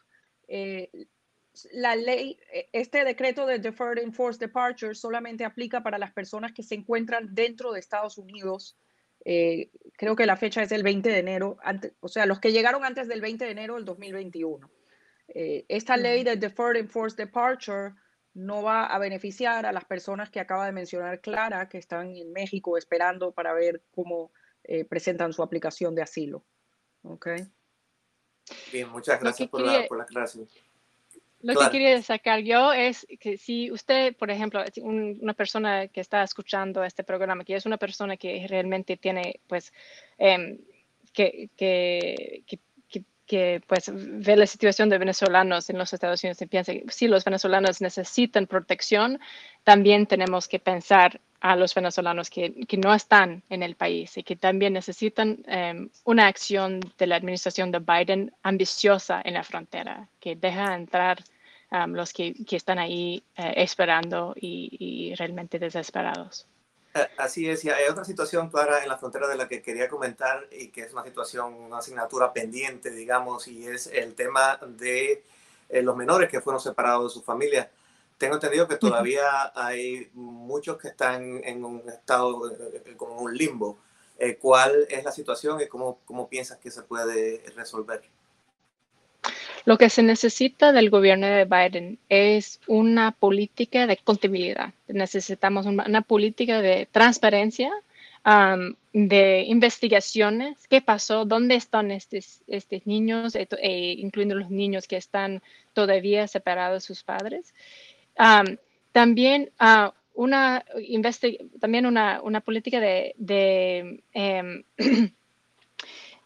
la 1.72 1.96
ley, 1.96 2.38
e, 2.52 2.68
este 2.72 3.04
decreto 3.04 3.46
de 3.46 3.58
Deferred 3.58 4.02
Enforced 4.02 4.40
Departure 4.40 4.94
solamente 4.94 5.44
aplica 5.44 5.82
para 5.82 5.98
las 5.98 6.12
personas 6.12 6.52
que 6.52 6.62
se 6.62 6.74
encuentran 6.74 7.34
dentro 7.34 7.72
de 7.72 7.80
Estados 7.80 8.18
Unidos. 8.18 8.76
Eh, 9.24 9.70
creo 9.96 10.16
que 10.16 10.26
la 10.26 10.36
fecha 10.36 10.62
es 10.62 10.72
el 10.72 10.82
20 10.82 11.08
de 11.08 11.18
enero, 11.18 11.56
o 12.00 12.08
sea, 12.08 12.26
los 12.26 12.40
que 12.40 12.52
llegaron 12.52 12.84
antes 12.84 13.08
del 13.08 13.20
20 13.20 13.44
de 13.44 13.50
enero 13.50 13.76
del 13.76 13.84
2021. 13.84 14.70
Eh, 15.28 15.64
esta 15.68 15.96
ley 15.96 16.24
de 16.24 16.36
Deferred 16.36 16.80
Enforced 16.80 17.16
Departure 17.16 17.94
no 18.34 18.62
va 18.62 18.86
a 18.86 18.98
beneficiar 18.98 19.64
a 19.64 19.72
las 19.72 19.84
personas 19.84 20.28
que 20.28 20.40
acaba 20.40 20.66
de 20.66 20.72
mencionar 20.72 21.20
Clara, 21.20 21.68
que 21.68 21.78
están 21.78 22.16
en 22.16 22.32
México 22.32 22.76
esperando 22.76 23.32
para 23.32 23.54
ver 23.54 23.82
cómo 23.94 24.32
eh, 24.64 24.84
presentan 24.84 25.32
su 25.32 25.42
aplicación 25.42 25.94
de 25.94 26.02
asilo. 26.02 26.44
Okay. 27.02 27.46
Bien, 28.72 28.88
muchas 28.88 29.20
gracias 29.20 29.48
por, 29.48 29.60
la, 29.60 29.86
por 29.86 29.98
la 29.98 30.04
aclaración. 30.04 30.48
Lo 31.44 31.60
que 31.60 31.70
quería 31.70 32.02
sacar 32.02 32.40
yo 32.40 32.72
es 32.72 33.06
que 33.20 33.36
si 33.36 33.70
usted, 33.70 34.16
por 34.16 34.30
ejemplo, 34.30 34.64
una 34.82 35.34
persona 35.34 35.88
que 35.88 36.00
está 36.00 36.22
escuchando 36.22 36.82
este 36.82 37.04
programa, 37.04 37.44
que 37.44 37.54
es 37.54 37.66
una 37.66 37.76
persona 37.76 38.16
que 38.16 38.46
realmente 38.48 38.96
tiene, 38.96 39.40
pues, 39.46 39.70
em, 40.16 40.58
que, 41.12 41.50
que, 41.56 42.44
que, 43.26 43.62
pues, 43.66 43.90
ve 43.92 44.36
la 44.36 44.46
situación 44.46 44.88
de 44.88 44.98
venezolanos 44.98 45.68
en 45.70 45.78
los 45.78 45.92
Estados 45.92 46.22
Unidos 46.22 46.40
y 46.42 46.46
piensa 46.46 46.72
que 46.72 46.84
si 46.88 47.08
los 47.08 47.24
venezolanos 47.24 47.80
necesitan 47.80 48.46
protección, 48.46 49.18
también 49.64 50.06
tenemos 50.06 50.46
que 50.46 50.58
pensar 50.58 51.20
a 51.40 51.56
los 51.56 51.74
venezolanos 51.74 52.30
que, 52.30 52.54
que 52.66 52.76
no 52.78 52.94
están 52.94 53.42
en 53.50 53.62
el 53.62 53.76
país 53.76 54.16
y 54.16 54.22
que 54.22 54.36
también 54.36 54.72
necesitan 54.72 55.42
em, 55.46 55.90
una 56.04 56.26
acción 56.26 56.80
de 56.96 57.06
la 57.06 57.16
administración 57.16 57.70
de 57.70 57.80
Biden 57.80 58.32
ambiciosa 58.42 59.20
en 59.22 59.34
la 59.34 59.42
frontera, 59.42 60.08
que 60.20 60.36
deja 60.36 60.74
entrar 60.74 61.22
los 61.88 62.12
que, 62.12 62.34
que, 62.46 62.56
están 62.56 62.78
ahí 62.78 63.22
eh, 63.36 63.54
esperando 63.56 64.34
y, 64.36 65.14
realmente 65.16 65.58
desesperados. 65.58 66.46
Así 67.18 67.48
es, 67.48 67.64
y 67.64 67.70
hay 67.70 67.88
otra 67.90 68.04
situación 68.04 68.50
clara 68.50 68.82
en 68.82 68.88
la 68.88 68.96
frontera 68.96 69.26
de 69.26 69.36
la 69.36 69.48
que 69.48 69.60
quería 69.60 69.88
comentar 69.88 70.46
y 70.52 70.68
que 70.68 70.82
es 70.82 70.92
una 70.92 71.02
situación, 71.02 71.52
una 71.54 71.78
asignatura 71.78 72.32
pendiente, 72.32 72.90
digamos, 72.90 73.48
y 73.48 73.66
es 73.66 73.88
el 73.88 74.14
tema 74.14 74.60
de 74.64 75.24
eh, 75.68 75.82
los 75.82 75.96
menores 75.96 76.28
que 76.28 76.40
fueron 76.40 76.60
separados 76.60 77.12
de 77.12 77.20
su 77.20 77.22
familia. 77.24 77.70
tengo 78.16 78.34
entendido 78.34 78.68
que 78.68 78.76
todavía 78.76 79.52
hay 79.56 80.08
muchos 80.14 80.78
que 80.78 80.88
están 80.88 81.42
en 81.42 81.64
un 81.64 81.82
estado, 81.88 82.48
eh, 82.50 82.94
como 82.96 83.16
un 83.16 83.36
limbo. 83.36 83.78
Eh, 84.16 84.36
¿Cuál 84.36 84.86
es 84.88 85.02
la 85.02 85.10
situación 85.10 85.60
y 85.60 85.66
cómo, 85.66 85.98
cómo 86.04 86.28
piensas 86.28 86.58
que 86.58 86.70
se 86.70 86.82
puede 86.82 87.42
resolver? 87.56 88.02
Lo 89.64 89.78
que 89.78 89.88
se 89.88 90.02
necesita 90.02 90.72
del 90.72 90.90
gobierno 90.90 91.26
de 91.26 91.46
Biden 91.46 91.98
es 92.10 92.60
una 92.66 93.12
política 93.12 93.86
de 93.86 93.96
contabilidad. 93.96 94.74
Necesitamos 94.88 95.64
una, 95.64 96.02
política 96.02 96.60
de 96.60 96.86
transparencia, 96.92 97.72
um, 98.26 98.74
de 98.92 99.42
investigaciones, 99.42 100.68
qué 100.68 100.82
pasó, 100.82 101.24
dónde 101.24 101.54
están 101.54 101.90
estos, 101.90 102.42
estos 102.46 102.86
niños, 102.86 103.34
eh, 103.36 103.96
incluyendo 103.98 104.34
los 104.34 104.50
niños 104.50 104.86
que 104.86 104.98
están 104.98 105.42
todavía 105.72 106.28
separados 106.28 106.82
de 106.82 106.86
sus 106.86 107.02
padres. 107.02 107.54
Um, 108.18 108.56
también 108.92 109.50
uh, 109.60 109.90
una, 110.14 110.64
también 111.58 111.86
una, 111.86 112.20
una 112.22 112.40
política 112.40 112.80
de, 112.80 113.14
de 113.18 114.02
em, 114.12 114.64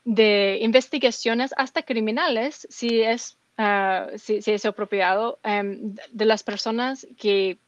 de 0.08 0.58
investigaciones 0.62 1.52
hasta 1.58 1.82
criminales 1.82 2.66
si 2.70 3.02
es, 3.02 3.36
uh, 3.58 4.16
si, 4.16 4.40
es 4.46 4.64
apropiado 4.64 5.38
um, 5.44 5.94
de 6.10 6.24
las 6.24 6.42
personas 6.42 7.06
que, 7.18 7.58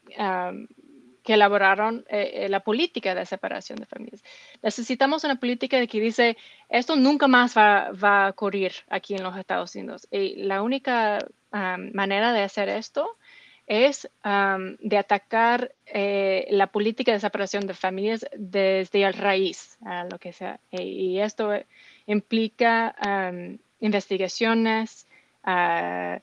que 1.23 1.35
elaboraron 1.35 2.06
eh, 2.09 2.47
la 2.49 2.61
política 2.61 3.14
de 3.14 3.26
separación 3.26 3.78
de 3.78 3.85
familias. 3.85 4.23
Necesitamos 4.62 5.23
una 5.25 5.37
política 5.37 5.87
que 5.87 6.00
dice, 6.00 6.38
esto 6.70 6.97
nunca 6.97 7.28
más 7.28 7.54
va, 7.54 7.90
va 7.92 8.26
a 8.26 8.30
ocurrir 8.30 8.73
aquí 8.88 9.14
en 9.14 9.23
los 9.23 9.37
Estados 9.37 9.75
Unidos. 9.75 10.09
Y 10.11 10.42
la 10.44 10.62
única 10.62 11.18
manera 11.52 12.32
de 12.32 12.42
hacer 12.42 12.70
esto 12.70 13.18
es 13.71 14.11
de 14.81 14.99
atacar 14.99 15.73
eh, 15.87 16.49
la 16.50 16.67
política 16.67 17.12
de 17.12 17.21
separación 17.21 17.69
de 17.69 17.75
familias 17.75 18.27
desde 18.37 19.05
el 19.05 19.15
raíz, 19.15 19.79
a 19.87 20.03
lo 20.05 20.19
que 20.19 20.33
sea. 20.33 20.59
Y 20.73 21.21
esto 21.21 21.53
implica 22.07 22.97
investigaciones, 23.79 25.07
ah, 25.45 26.19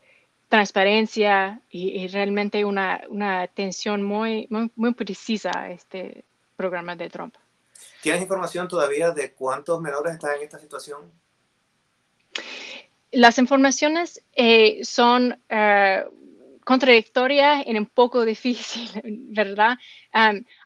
transparencia 0.50 1.62
y, 1.70 2.08
realmente 2.10 2.66
una, 2.66 3.00
atención 3.42 4.04
muy, 4.04 4.50
muy, 4.76 4.94
precisa 4.94 5.52
a 5.56 5.72
este 5.72 6.26
programa 6.58 6.98
de 6.98 7.10
Trump. 7.10 7.36
¿Tienes 8.02 8.22
información 8.22 8.68
todavía 8.68 9.12
de 9.12 9.32
cuántos 9.32 9.80
menores 9.80 10.16
están 10.16 10.36
en 10.36 10.44
esta 10.44 10.60
situación? 10.60 11.10
Las 13.12 13.38
informaciones 13.38 14.22
eh, 14.36 14.84
son 14.84 15.42
ah, 15.50 16.04
contradictorias 16.68 17.66
y 17.66 17.78
un 17.78 17.86
poco 17.86 18.26
difícil, 18.34 18.90
¿verdad? 19.30 19.78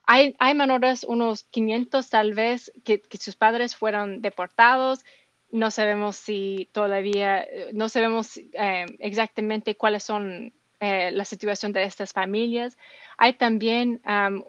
Hay, 0.07 0.55
menores, 0.55 1.03
unos 1.03 1.43
500 1.43 2.09
tal 2.09 2.33
vez, 2.33 2.71
que, 2.83 3.03
sus 3.19 3.35
padres 3.35 3.75
fueron 3.75 4.19
deportados. 4.19 5.05
No 5.51 5.69
sabemos 5.69 6.15
si 6.15 6.69
todavía, 6.71 7.45
no 7.73 7.87
sabemos 7.87 8.37
eh, 8.37 8.87
exactamente 8.97 9.75
cuáles 9.75 10.03
son 10.03 10.53
eh, 10.79 11.11
la 11.11 11.23
situación 11.23 11.71
de 11.71 11.83
estas 11.83 12.13
familias. 12.13 12.75
Hay 13.19 13.33
también 13.33 14.01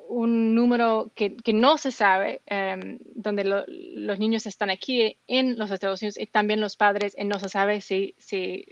un 0.09 0.55
número 0.55 1.13
que, 1.15 1.37
no 1.53 1.77
se 1.77 1.93
sabe, 1.93 2.41
em, 2.47 2.99
donde 3.15 3.45
los 3.45 4.19
niños 4.19 4.47
están 4.47 4.71
aquí 4.71 5.19
en 5.27 5.59
los 5.59 5.71
Estados 5.71 6.01
Unidos 6.01 6.19
y 6.19 6.27
también 6.29 6.63
los 6.63 6.77
padres, 6.77 7.15
y 7.19 7.25
no 7.25 7.39
se 7.39 7.51
sabe 7.51 7.83
si, 7.83 8.15
si 8.17 8.65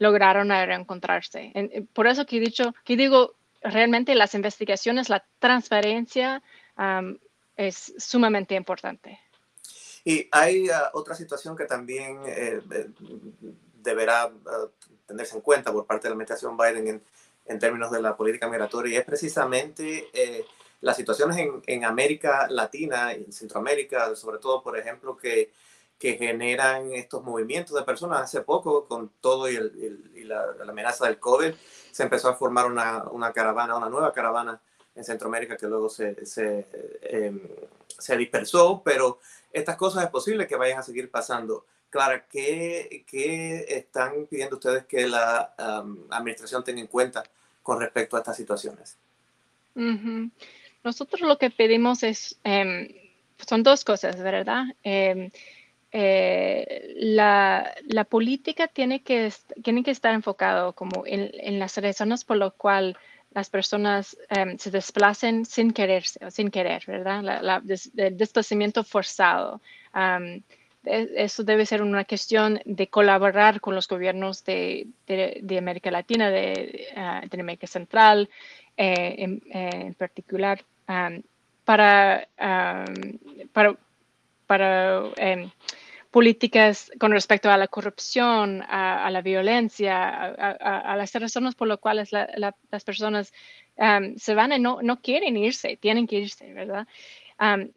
lograron 0.00 0.48
reencontrarse. 0.48 1.52
por 1.92 2.08
eso 2.08 2.26
que 2.26 2.38
he 2.38 2.40
dicho, 2.40 2.74
que 2.84 2.96
digo, 2.96 3.36
realmente 3.62 4.16
las 4.16 4.34
investigaciones, 4.34 5.08
la 5.08 5.24
transparencia 5.38 6.42
es 7.56 7.94
sumamente 7.98 8.56
importante. 8.56 9.20
Y 10.04 10.26
hay 10.32 10.70
ah, 10.70 10.90
otra 10.94 11.14
situación 11.14 11.54
que 11.54 11.66
también 11.66 12.20
eh, 12.26 12.60
eh, 12.70 12.86
deberá 13.82 14.22
ah, 14.22 14.66
tenerse 15.06 15.36
en 15.36 15.42
cuenta 15.42 15.72
por 15.72 15.86
parte 15.86 16.04
de 16.04 16.10
la 16.10 16.14
administración 16.14 16.56
Biden 16.56 16.88
en, 16.88 17.02
en 17.44 17.58
términos 17.58 17.90
de 17.90 18.00
la 18.00 18.16
política 18.16 18.48
migratoria 18.48 18.94
y 18.94 18.96
es 18.96 19.04
precisamente 19.04 20.08
eh, 20.14 20.44
las 20.80 20.96
situaciones 20.96 21.36
en, 21.36 21.62
en, 21.66 21.84
América 21.84 22.46
Latina 22.48 23.12
en 23.12 23.30
Centroamérica, 23.30 24.16
sobre 24.16 24.38
todo, 24.38 24.62
por 24.62 24.78
ejemplo, 24.78 25.16
que, 25.16 25.52
que 26.00 26.16
generan 26.16 26.94
estos 26.94 27.22
movimientos 27.22 27.76
de 27.76 27.82
personas. 27.82 28.22
Hace 28.22 28.40
poco, 28.40 28.86
con 28.86 29.12
todo 29.20 29.50
y, 29.50 29.56
el, 29.56 30.10
y 30.14 30.24
la, 30.24 30.46
la, 30.58 30.72
amenaza 30.72 31.06
del 31.06 31.20
COVID, 31.20 31.52
se 31.92 32.02
empezó 32.02 32.30
a 32.30 32.34
formar 32.34 32.64
una, 32.64 33.04
una, 33.10 33.32
caravana, 33.34 33.76
una 33.76 33.90
nueva 33.90 34.10
caravana 34.14 34.58
en 34.94 35.04
Centroamérica 35.04 35.58
que 35.58 35.66
luego 35.66 35.90
se, 35.90 36.24
se, 36.24 36.66
em, 37.02 37.38
se, 37.86 38.16
dispersó, 38.16 38.80
pero 38.82 39.20
estas 39.52 39.76
cosas 39.76 40.04
es 40.04 40.10
posible 40.10 40.46
que 40.46 40.56
vayan 40.56 40.78
a 40.78 40.82
seguir 40.82 41.10
pasando. 41.10 41.66
Clara, 41.90 42.24
¿qué, 42.26 43.04
qué 43.06 43.66
están 43.68 44.26
pidiendo 44.26 44.56
ustedes 44.56 44.86
que 44.86 45.06
la 45.06 45.54
administración 46.08 46.64
tenga 46.64 46.80
en 46.80 46.86
cuenta 46.86 47.22
con 47.62 47.78
respecto 47.78 48.16
a 48.16 48.20
estas 48.20 48.38
situaciones? 48.38 48.96
Nosotros 50.82 51.20
lo 51.20 51.36
que 51.36 51.50
pedimos 51.50 52.02
es, 52.04 52.38
em, 52.42 52.88
son 53.46 53.62
dos 53.62 53.84
cosas, 53.84 54.22
¿verdad? 54.22 54.64
Em, 54.82 55.30
eh, 55.92 56.94
la, 56.98 57.74
la, 57.86 58.04
política 58.04 58.68
tiene 58.68 59.02
que, 59.02 59.32
tiene 59.62 59.82
que 59.82 59.90
estar 59.90 60.14
enfocado 60.14 60.72
como 60.72 61.04
en, 61.04 61.58
las 61.58 61.76
razones 61.78 62.24
por 62.24 62.36
las 62.36 62.52
cuales 62.52 62.96
las 63.32 63.50
personas 63.50 64.16
em, 64.28 64.56
se 64.58 64.70
desplacen 64.70 65.44
sin 65.44 65.72
quererse 65.72 66.30
sin 66.30 66.50
querer, 66.50 66.84
¿verdad? 66.86 67.62
El 67.96 68.16
desplazamiento 68.16 68.84
forzado. 68.84 69.60
eso 70.84 71.44
debe 71.44 71.66
ser 71.66 71.82
una 71.82 72.04
cuestión 72.04 72.60
de 72.64 72.86
colaborar 72.88 73.60
con 73.60 73.74
los 73.74 73.88
gobiernos 73.88 74.44
de, 74.44 74.86
de, 75.06 75.58
América 75.58 75.90
Latina, 75.90 76.30
de, 76.30 76.86
uh, 76.96 77.28
de 77.28 77.40
América 77.40 77.66
Central 77.66 78.30
eh, 78.76 79.14
en, 79.18 79.42
eh, 79.52 79.86
en, 79.86 79.94
particular, 79.94 80.64
para, 81.64 82.26
para, 83.52 83.76
para 84.50 85.04
em, 85.16 85.48
políticas 86.10 86.90
con 86.98 87.12
respecto 87.12 87.48
a 87.52 87.56
la 87.56 87.68
corrupción, 87.68 88.64
a, 88.68 89.08
la 89.12 89.22
violencia, 89.22 89.94
a, 90.02 90.96
las 90.96 91.14
razones 91.14 91.54
por 91.54 91.68
las 91.68 91.78
cuales 91.78 92.10
las 92.10 92.84
personas 92.84 93.32
um, 93.76 94.16
se 94.16 94.34
van 94.34 94.52
y 94.52 94.58
no, 94.58 94.82
no 94.82 95.00
quieren 95.00 95.36
irse, 95.36 95.76
tienen 95.76 96.08
que 96.08 96.16
irse, 96.16 96.52
¿verdad? 96.52 96.88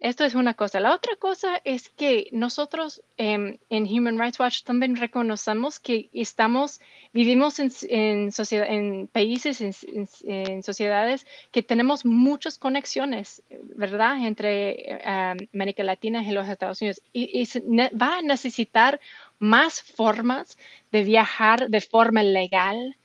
Esto 0.02 0.26
es 0.26 0.36
una 0.36 0.56
cosa. 0.56 0.82
La 0.82 0.94
otra 0.94 1.16
cosa 1.16 1.62
es 1.64 1.88
que 1.90 2.28
nosotros 2.34 3.02
em, 3.16 3.58
en 3.70 3.86
Human 3.86 4.20
Rights 4.20 4.38
Watch 4.38 4.64
también 4.64 4.98
reconocemos 4.98 5.80
que 5.80 6.10
estamos, 6.12 6.82
vivimos 7.14 7.60
en, 7.60 9.08
países, 9.08 9.62
en, 9.62 10.64
sociedades 10.64 11.26
que 11.52 11.64
tenemos 11.64 12.04
muchas 12.04 12.58
conexiones, 12.58 13.42
¿verdad?, 13.76 14.26
entre 14.26 15.00
América 15.54 15.84
Latina 15.84 16.24
y 16.24 16.32
los 16.32 16.50
Estados 16.50 16.82
Unidos. 16.82 17.02
Y, 17.14 17.48
va 17.98 18.18
a 18.18 18.22
necesitar 18.22 19.00
más 19.40 19.82
formas 19.82 20.58
de 20.92 21.06
viajar 21.06 21.70
de 21.70 21.80
forma 21.80 22.22
legal 22.22 22.98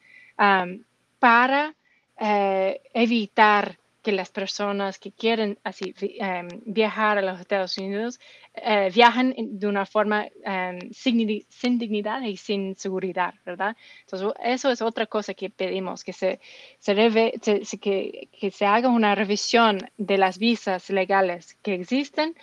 para 1.20 1.74
eh, 2.20 2.80
evitar 2.94 3.78
que 4.08 4.12
las 4.12 4.30
personas 4.30 4.98
que 4.98 5.12
quieren 5.12 5.58
así 5.64 5.94
em, 6.00 6.48
viajar 6.64 7.18
a 7.18 7.20
los 7.20 7.38
Estados 7.40 7.76
Unidos 7.76 8.18
eh, 8.54 8.90
viajan 8.94 9.34
de 9.36 9.66
una 9.66 9.84
forma 9.84 10.26
em, 10.44 10.78
sin, 10.92 11.78
dignidad 11.78 12.22
y 12.22 12.38
sin 12.38 12.74
seguridad, 12.74 13.34
¿verdad? 13.44 13.76
Entonces, 14.00 14.32
eso 14.42 14.70
es 14.70 14.80
otra 14.80 15.04
cosa 15.04 15.34
que 15.34 15.50
pedimos, 15.50 16.04
que 16.04 16.14
se, 16.14 16.40
se 16.78 16.94
debe, 16.94 17.34
que, 17.82 18.30
que, 18.32 18.50
se 18.50 18.64
haga 18.64 18.88
una 18.88 19.14
revisión 19.14 19.78
de 19.98 20.16
las 20.16 20.38
visas 20.38 20.88
legales 20.88 21.58
que 21.60 21.74
existen, 21.74 22.34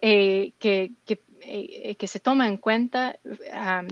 eh, 0.00 0.52
que, 0.60 0.92
que 1.04 1.18
eh, 1.40 1.94
que 1.96 2.08
se 2.08 2.20
toma 2.20 2.48
en 2.48 2.56
cuenta 2.56 3.18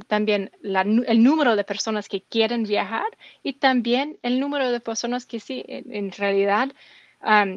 también 0.09 0.51
el 0.63 1.23
número 1.23 1.55
de 1.57 1.65
personas 1.65 2.09
que 2.09 2.23
quieren 2.23 2.65
viajar 2.65 3.07
y 3.43 3.55
también 3.55 4.19
el 4.23 4.41
número 4.41 4.71
de 4.71 4.81
personas 4.81 5.27
que 5.27 5.39
sí, 5.39 5.65
en 5.67 6.11
realidad 6.13 6.73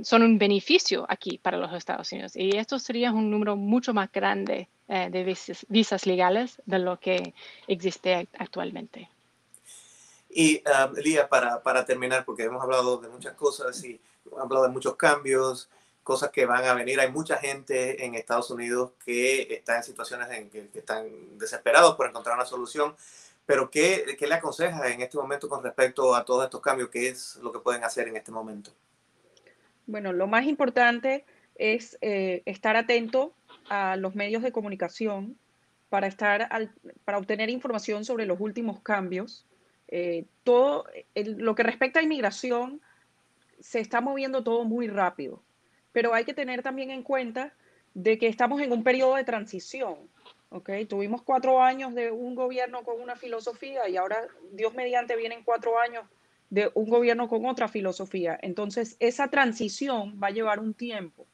son 0.04 0.24
un 0.24 0.38
beneficio 0.38 1.06
aquí 1.08 1.38
para 1.38 1.58
los 1.58 1.72
Estados 1.74 2.12
Unidos. 2.12 2.36
Y 2.36 2.58
esto 2.58 2.80
sería 2.80 3.12
un 3.12 3.30
número 3.30 3.56
mucho 3.56 3.94
más 3.94 4.12
grande 4.12 4.68
eh, 4.88 5.10
de 5.12 5.24
visas, 5.68 6.06
legales 6.06 6.62
de 6.66 6.80
lo 6.80 7.00
que 7.00 7.34
existe 7.68 8.28
actualmente. 8.38 9.10
Y 10.30 10.62
Lía, 11.04 11.28
para, 11.28 11.62
para, 11.62 11.86
terminar, 11.86 12.26
porque 12.26 12.44
hemos 12.44 12.62
hablado 12.62 12.98
de 12.98 13.10
muchas 13.10 13.34
cosas 13.34 13.84
y 13.84 14.00
hemos 14.26 14.40
hablado 14.42 14.64
de 14.64 14.72
muchos 14.72 14.96
cambios, 14.96 15.70
cosas 16.04 16.30
que 16.30 16.46
van 16.46 16.66
a 16.66 16.74
venir. 16.74 17.00
Hay 17.00 17.12
mucha 17.12 17.38
gente 17.38 18.06
en 18.06 18.16
Estados 18.16 18.52
Unidos 18.52 18.92
que 19.04 19.54
está 19.54 19.78
en 19.78 19.84
situaciones 19.84 20.30
en 20.32 20.50
que, 20.50 20.70
que 20.70 20.80
están 20.80 21.08
desesperados 21.38 21.96
por 21.96 22.08
encontrar 22.08 22.36
una 22.36 22.46
solución 22.46 22.96
pero 23.50 23.72
¿qué, 23.72 24.16
¿qué 24.20 24.28
le 24.28 24.36
aconseja 24.36 24.90
en 24.90 25.02
este 25.02 25.18
momento 25.18 25.50
con 25.50 25.64
respecto 25.64 26.14
a 26.14 26.24
todos 26.24 26.44
estos 26.44 26.62
cambios? 26.62 26.90
¿Qué 26.90 27.10
es 27.10 27.36
lo 27.38 27.52
que 27.52 27.58
pueden 27.58 27.84
hacer 27.84 28.08
en 28.08 28.16
este 28.16 28.32
momento? 28.32 28.72
Bueno, 29.90 30.14
lo 30.14 30.28
más 30.28 30.46
importante 30.46 31.26
es 31.56 31.98
eh, 32.02 32.44
estar 32.46 32.76
atento 32.76 33.34
a 33.70 33.96
los 33.96 34.14
medios 34.14 34.44
de 34.44 34.52
comunicación 34.52 35.36
para, 35.90 36.06
estar 36.06 36.48
para 37.06 37.18
obtener 37.18 37.50
información 37.50 38.06
sobre 38.06 38.28
los 38.28 38.40
últimos 38.40 38.82
cambios. 38.82 39.48
Eh, 39.88 40.26
todo 40.44 40.86
lo 41.16 41.56
que 41.56 41.64
respecta 41.64 42.00
a 42.00 42.04
inmigración, 42.04 42.82
se 43.60 43.80
está 43.80 44.00
moviendo 44.00 44.44
todo 44.44 44.64
muy 44.64 44.88
rápido, 44.88 45.42
pero 45.92 46.14
hay 46.14 46.24
que 46.24 46.36
tener 46.36 46.62
también 46.62 46.92
en 46.92 47.02
cuenta 47.02 47.52
de 47.96 48.20
que 48.20 48.28
estamos 48.28 48.62
en 48.62 48.72
un 48.72 48.84
periodo 48.84 49.16
de 49.16 49.24
transición. 49.24 49.98
¿okay? 50.50 50.86
Tuvimos 50.86 51.24
cuatro 51.24 51.64
años 51.64 51.96
de 51.96 52.12
un 52.12 52.36
gobierno 52.36 52.84
con 52.84 53.02
una 53.02 53.16
filosofía 53.16 53.90
y 53.90 53.98
ahora, 53.98 54.28
Dios 54.52 54.76
mediante, 54.76 55.16
vienen 55.16 55.44
cuatro 55.44 55.80
años 55.80 56.06
de 56.50 56.72
un 56.74 56.90
gobierno 56.90 57.28
con 57.28 57.46
otra 57.46 57.68
filosofía. 57.68 58.38
Entonces, 58.42 58.96
esa 59.00 59.30
transición 59.30 60.20
va 60.22 60.28
a 60.28 60.32
llevar 60.32 60.60
un 60.60 60.74
tiempo. 60.74 61.28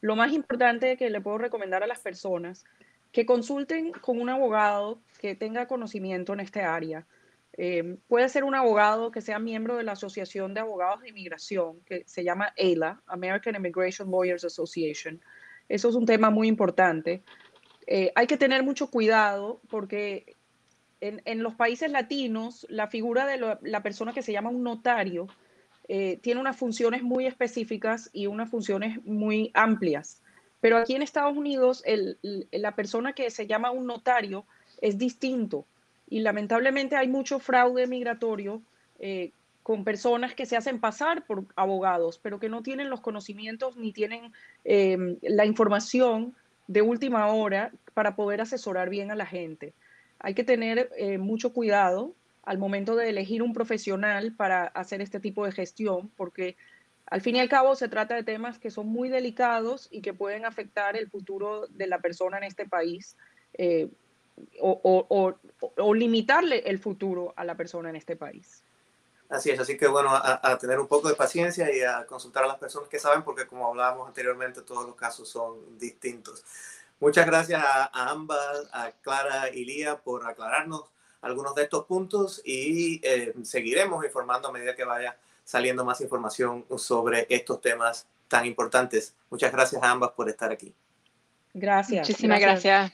Lo 0.00 0.16
más 0.16 0.32
importante 0.32 0.96
que 0.96 1.10
le 1.10 1.20
puedo 1.20 1.38
recomendar 1.38 1.82
a 1.82 1.86
las 1.86 2.00
personas, 2.00 2.64
que 3.12 3.26
consulten 3.26 3.92
con 3.92 4.20
un 4.20 4.28
abogado 4.28 5.00
que 5.18 5.34
tenga 5.34 5.66
conocimiento 5.66 6.32
en 6.32 6.40
este 6.40 6.62
área. 6.62 7.06
Eh, 7.56 7.96
puede 8.06 8.28
ser 8.28 8.44
un 8.44 8.54
abogado 8.54 9.10
que 9.10 9.20
sea 9.20 9.38
miembro 9.38 9.76
de 9.76 9.82
la 9.82 9.92
Asociación 9.92 10.54
de 10.54 10.60
Abogados 10.60 11.00
de 11.00 11.08
Inmigración, 11.08 11.80
que 11.84 12.04
se 12.06 12.22
llama 12.22 12.54
AILA, 12.56 13.02
American 13.06 13.56
Immigration 13.56 14.10
Lawyers 14.10 14.44
Association. 14.44 15.20
Eso 15.68 15.88
es 15.88 15.94
un 15.94 16.06
tema 16.06 16.30
muy 16.30 16.48
importante. 16.48 17.22
Eh, 17.86 18.12
hay 18.14 18.26
que 18.26 18.36
tener 18.36 18.62
mucho 18.62 18.88
cuidado 18.90 19.60
porque 19.68 20.36
en, 21.00 21.42
los 21.42 21.54
países 21.54 21.90
latinos 21.90 22.66
la 22.68 22.86
figura 22.86 23.26
de 23.26 23.58
la 23.62 23.82
persona 23.82 24.12
que 24.12 24.22
se 24.22 24.32
llama 24.32 24.50
un 24.50 24.62
notario 24.62 25.28
eh, 25.88 26.18
tiene 26.22 26.40
unas 26.40 26.56
funciones 26.56 27.02
muy 27.02 27.26
específicas 27.26 28.10
y 28.12 28.28
unas 28.28 28.48
funciones 28.48 29.04
muy 29.04 29.50
amplias. 29.54 30.22
Pero 30.60 30.76
aquí 30.76 30.94
en 30.94 31.02
Estados 31.02 31.36
Unidos, 31.36 31.82
la 32.22 32.76
persona 32.76 33.12
que 33.12 33.30
se 33.30 33.48
llama 33.48 33.72
un 33.72 33.86
notario 33.86 34.44
es 34.80 34.98
distinto. 34.98 35.66
Y 36.08 36.20
lamentablemente 36.20 36.94
hay 36.94 37.08
mucho 37.08 37.40
fraude 37.40 37.88
migratorio 37.88 38.62
eh, 39.00 39.32
con 39.64 39.82
personas 39.82 40.34
que 40.34 40.46
se 40.46 40.56
hacen 40.56 40.80
pasar 40.80 41.24
por 41.26 41.44
abogados, 41.56 42.20
pero 42.22 42.38
que 42.38 42.48
no 42.48 42.62
tienen 42.62 42.88
los 42.88 43.00
conocimientos 43.00 43.76
ni 43.76 43.92
tienen 43.92 44.32
em, 44.64 45.16
la 45.22 45.44
información 45.44 46.36
de 46.68 46.82
última 46.82 47.26
hora 47.28 47.72
para 47.94 48.14
poder 48.14 48.40
asesorar 48.40 48.90
bien 48.90 49.10
a 49.10 49.16
la 49.16 49.26
gente. 49.26 49.74
Hay 50.20 50.34
que 50.34 50.44
tener 50.44 50.90
eh, 50.96 51.18
mucho 51.18 51.52
cuidado 51.52 52.14
al 52.42 52.58
momento 52.58 52.96
de 52.96 53.08
elegir 53.08 53.42
un 53.42 53.52
profesional 53.52 54.34
para 54.36 54.66
hacer 54.66 55.00
este 55.00 55.20
tipo 55.20 55.44
de 55.44 55.52
gestión, 55.52 56.10
porque 56.16 56.56
al 57.06 57.20
fin 57.20 57.36
y 57.36 57.40
al 57.40 57.48
cabo 57.48 57.74
se 57.74 57.88
trata 57.88 58.14
de 58.14 58.22
temas 58.22 58.58
que 58.58 58.70
son 58.70 58.86
muy 58.86 59.08
delicados 59.08 59.88
y 59.90 60.00
que 60.00 60.14
pueden 60.14 60.44
afectar 60.44 60.96
el 60.96 61.10
futuro 61.10 61.66
de 61.68 61.86
la 61.86 61.98
persona 61.98 62.38
en 62.38 62.44
este 62.44 62.66
país 62.68 63.16
eh, 63.54 63.88
o, 64.60 65.94
limitarle 65.94 66.60
el 66.66 66.78
futuro 66.78 67.34
a 67.36 67.44
la 67.44 67.56
persona 67.56 67.90
en 67.90 67.96
este 67.96 68.16
país. 68.16 68.62
Así 69.28 69.50
es, 69.50 69.60
así 69.60 69.76
que 69.76 69.86
bueno, 69.86 70.10
a, 70.12 70.58
tener 70.58 70.80
un 70.80 70.88
poco 70.88 71.08
de 71.08 71.14
paciencia 71.14 71.70
y 71.74 71.82
a 71.82 72.04
consultar 72.04 72.44
a 72.44 72.48
las 72.48 72.58
personas 72.58 72.88
que 72.88 72.98
saben, 72.98 73.22
porque 73.22 73.46
como 73.46 73.68
hablábamos 73.68 74.08
anteriormente, 74.08 74.62
todos 74.62 74.86
los 74.86 74.96
casos 74.96 75.28
son 75.28 75.78
distintos. 75.78 76.44
Muchas 77.00 77.26
gracias 77.26 77.62
a, 77.62 77.84
a 77.84 78.10
ambas, 78.10 78.68
a 78.72 78.92
Clara 79.02 79.48
y 79.52 79.64
Lía, 79.64 79.98
por 79.98 80.26
aclararnos 80.26 80.84
algunos 81.22 81.54
de 81.54 81.64
estos 81.64 81.84
puntos 81.86 82.40
y 82.44 83.00
eh, 83.02 83.34
seguiremos 83.42 84.04
informando 84.04 84.48
a 84.48 84.52
medida 84.52 84.74
que 84.74 84.84
vaya 84.84 85.16
saliendo 85.44 85.84
más 85.84 86.00
información 86.00 86.64
sobre 86.76 87.26
estos 87.28 87.60
temas 87.60 88.06
tan 88.28 88.46
importantes. 88.46 89.14
Muchas 89.30 89.52
gracias 89.52 89.82
a 89.82 89.90
ambas 89.90 90.10
por 90.12 90.28
estar 90.28 90.50
aquí. 90.52 90.72
Gracias. 91.52 92.08
Muchísimas 92.08 92.40
gracias. 92.40 92.92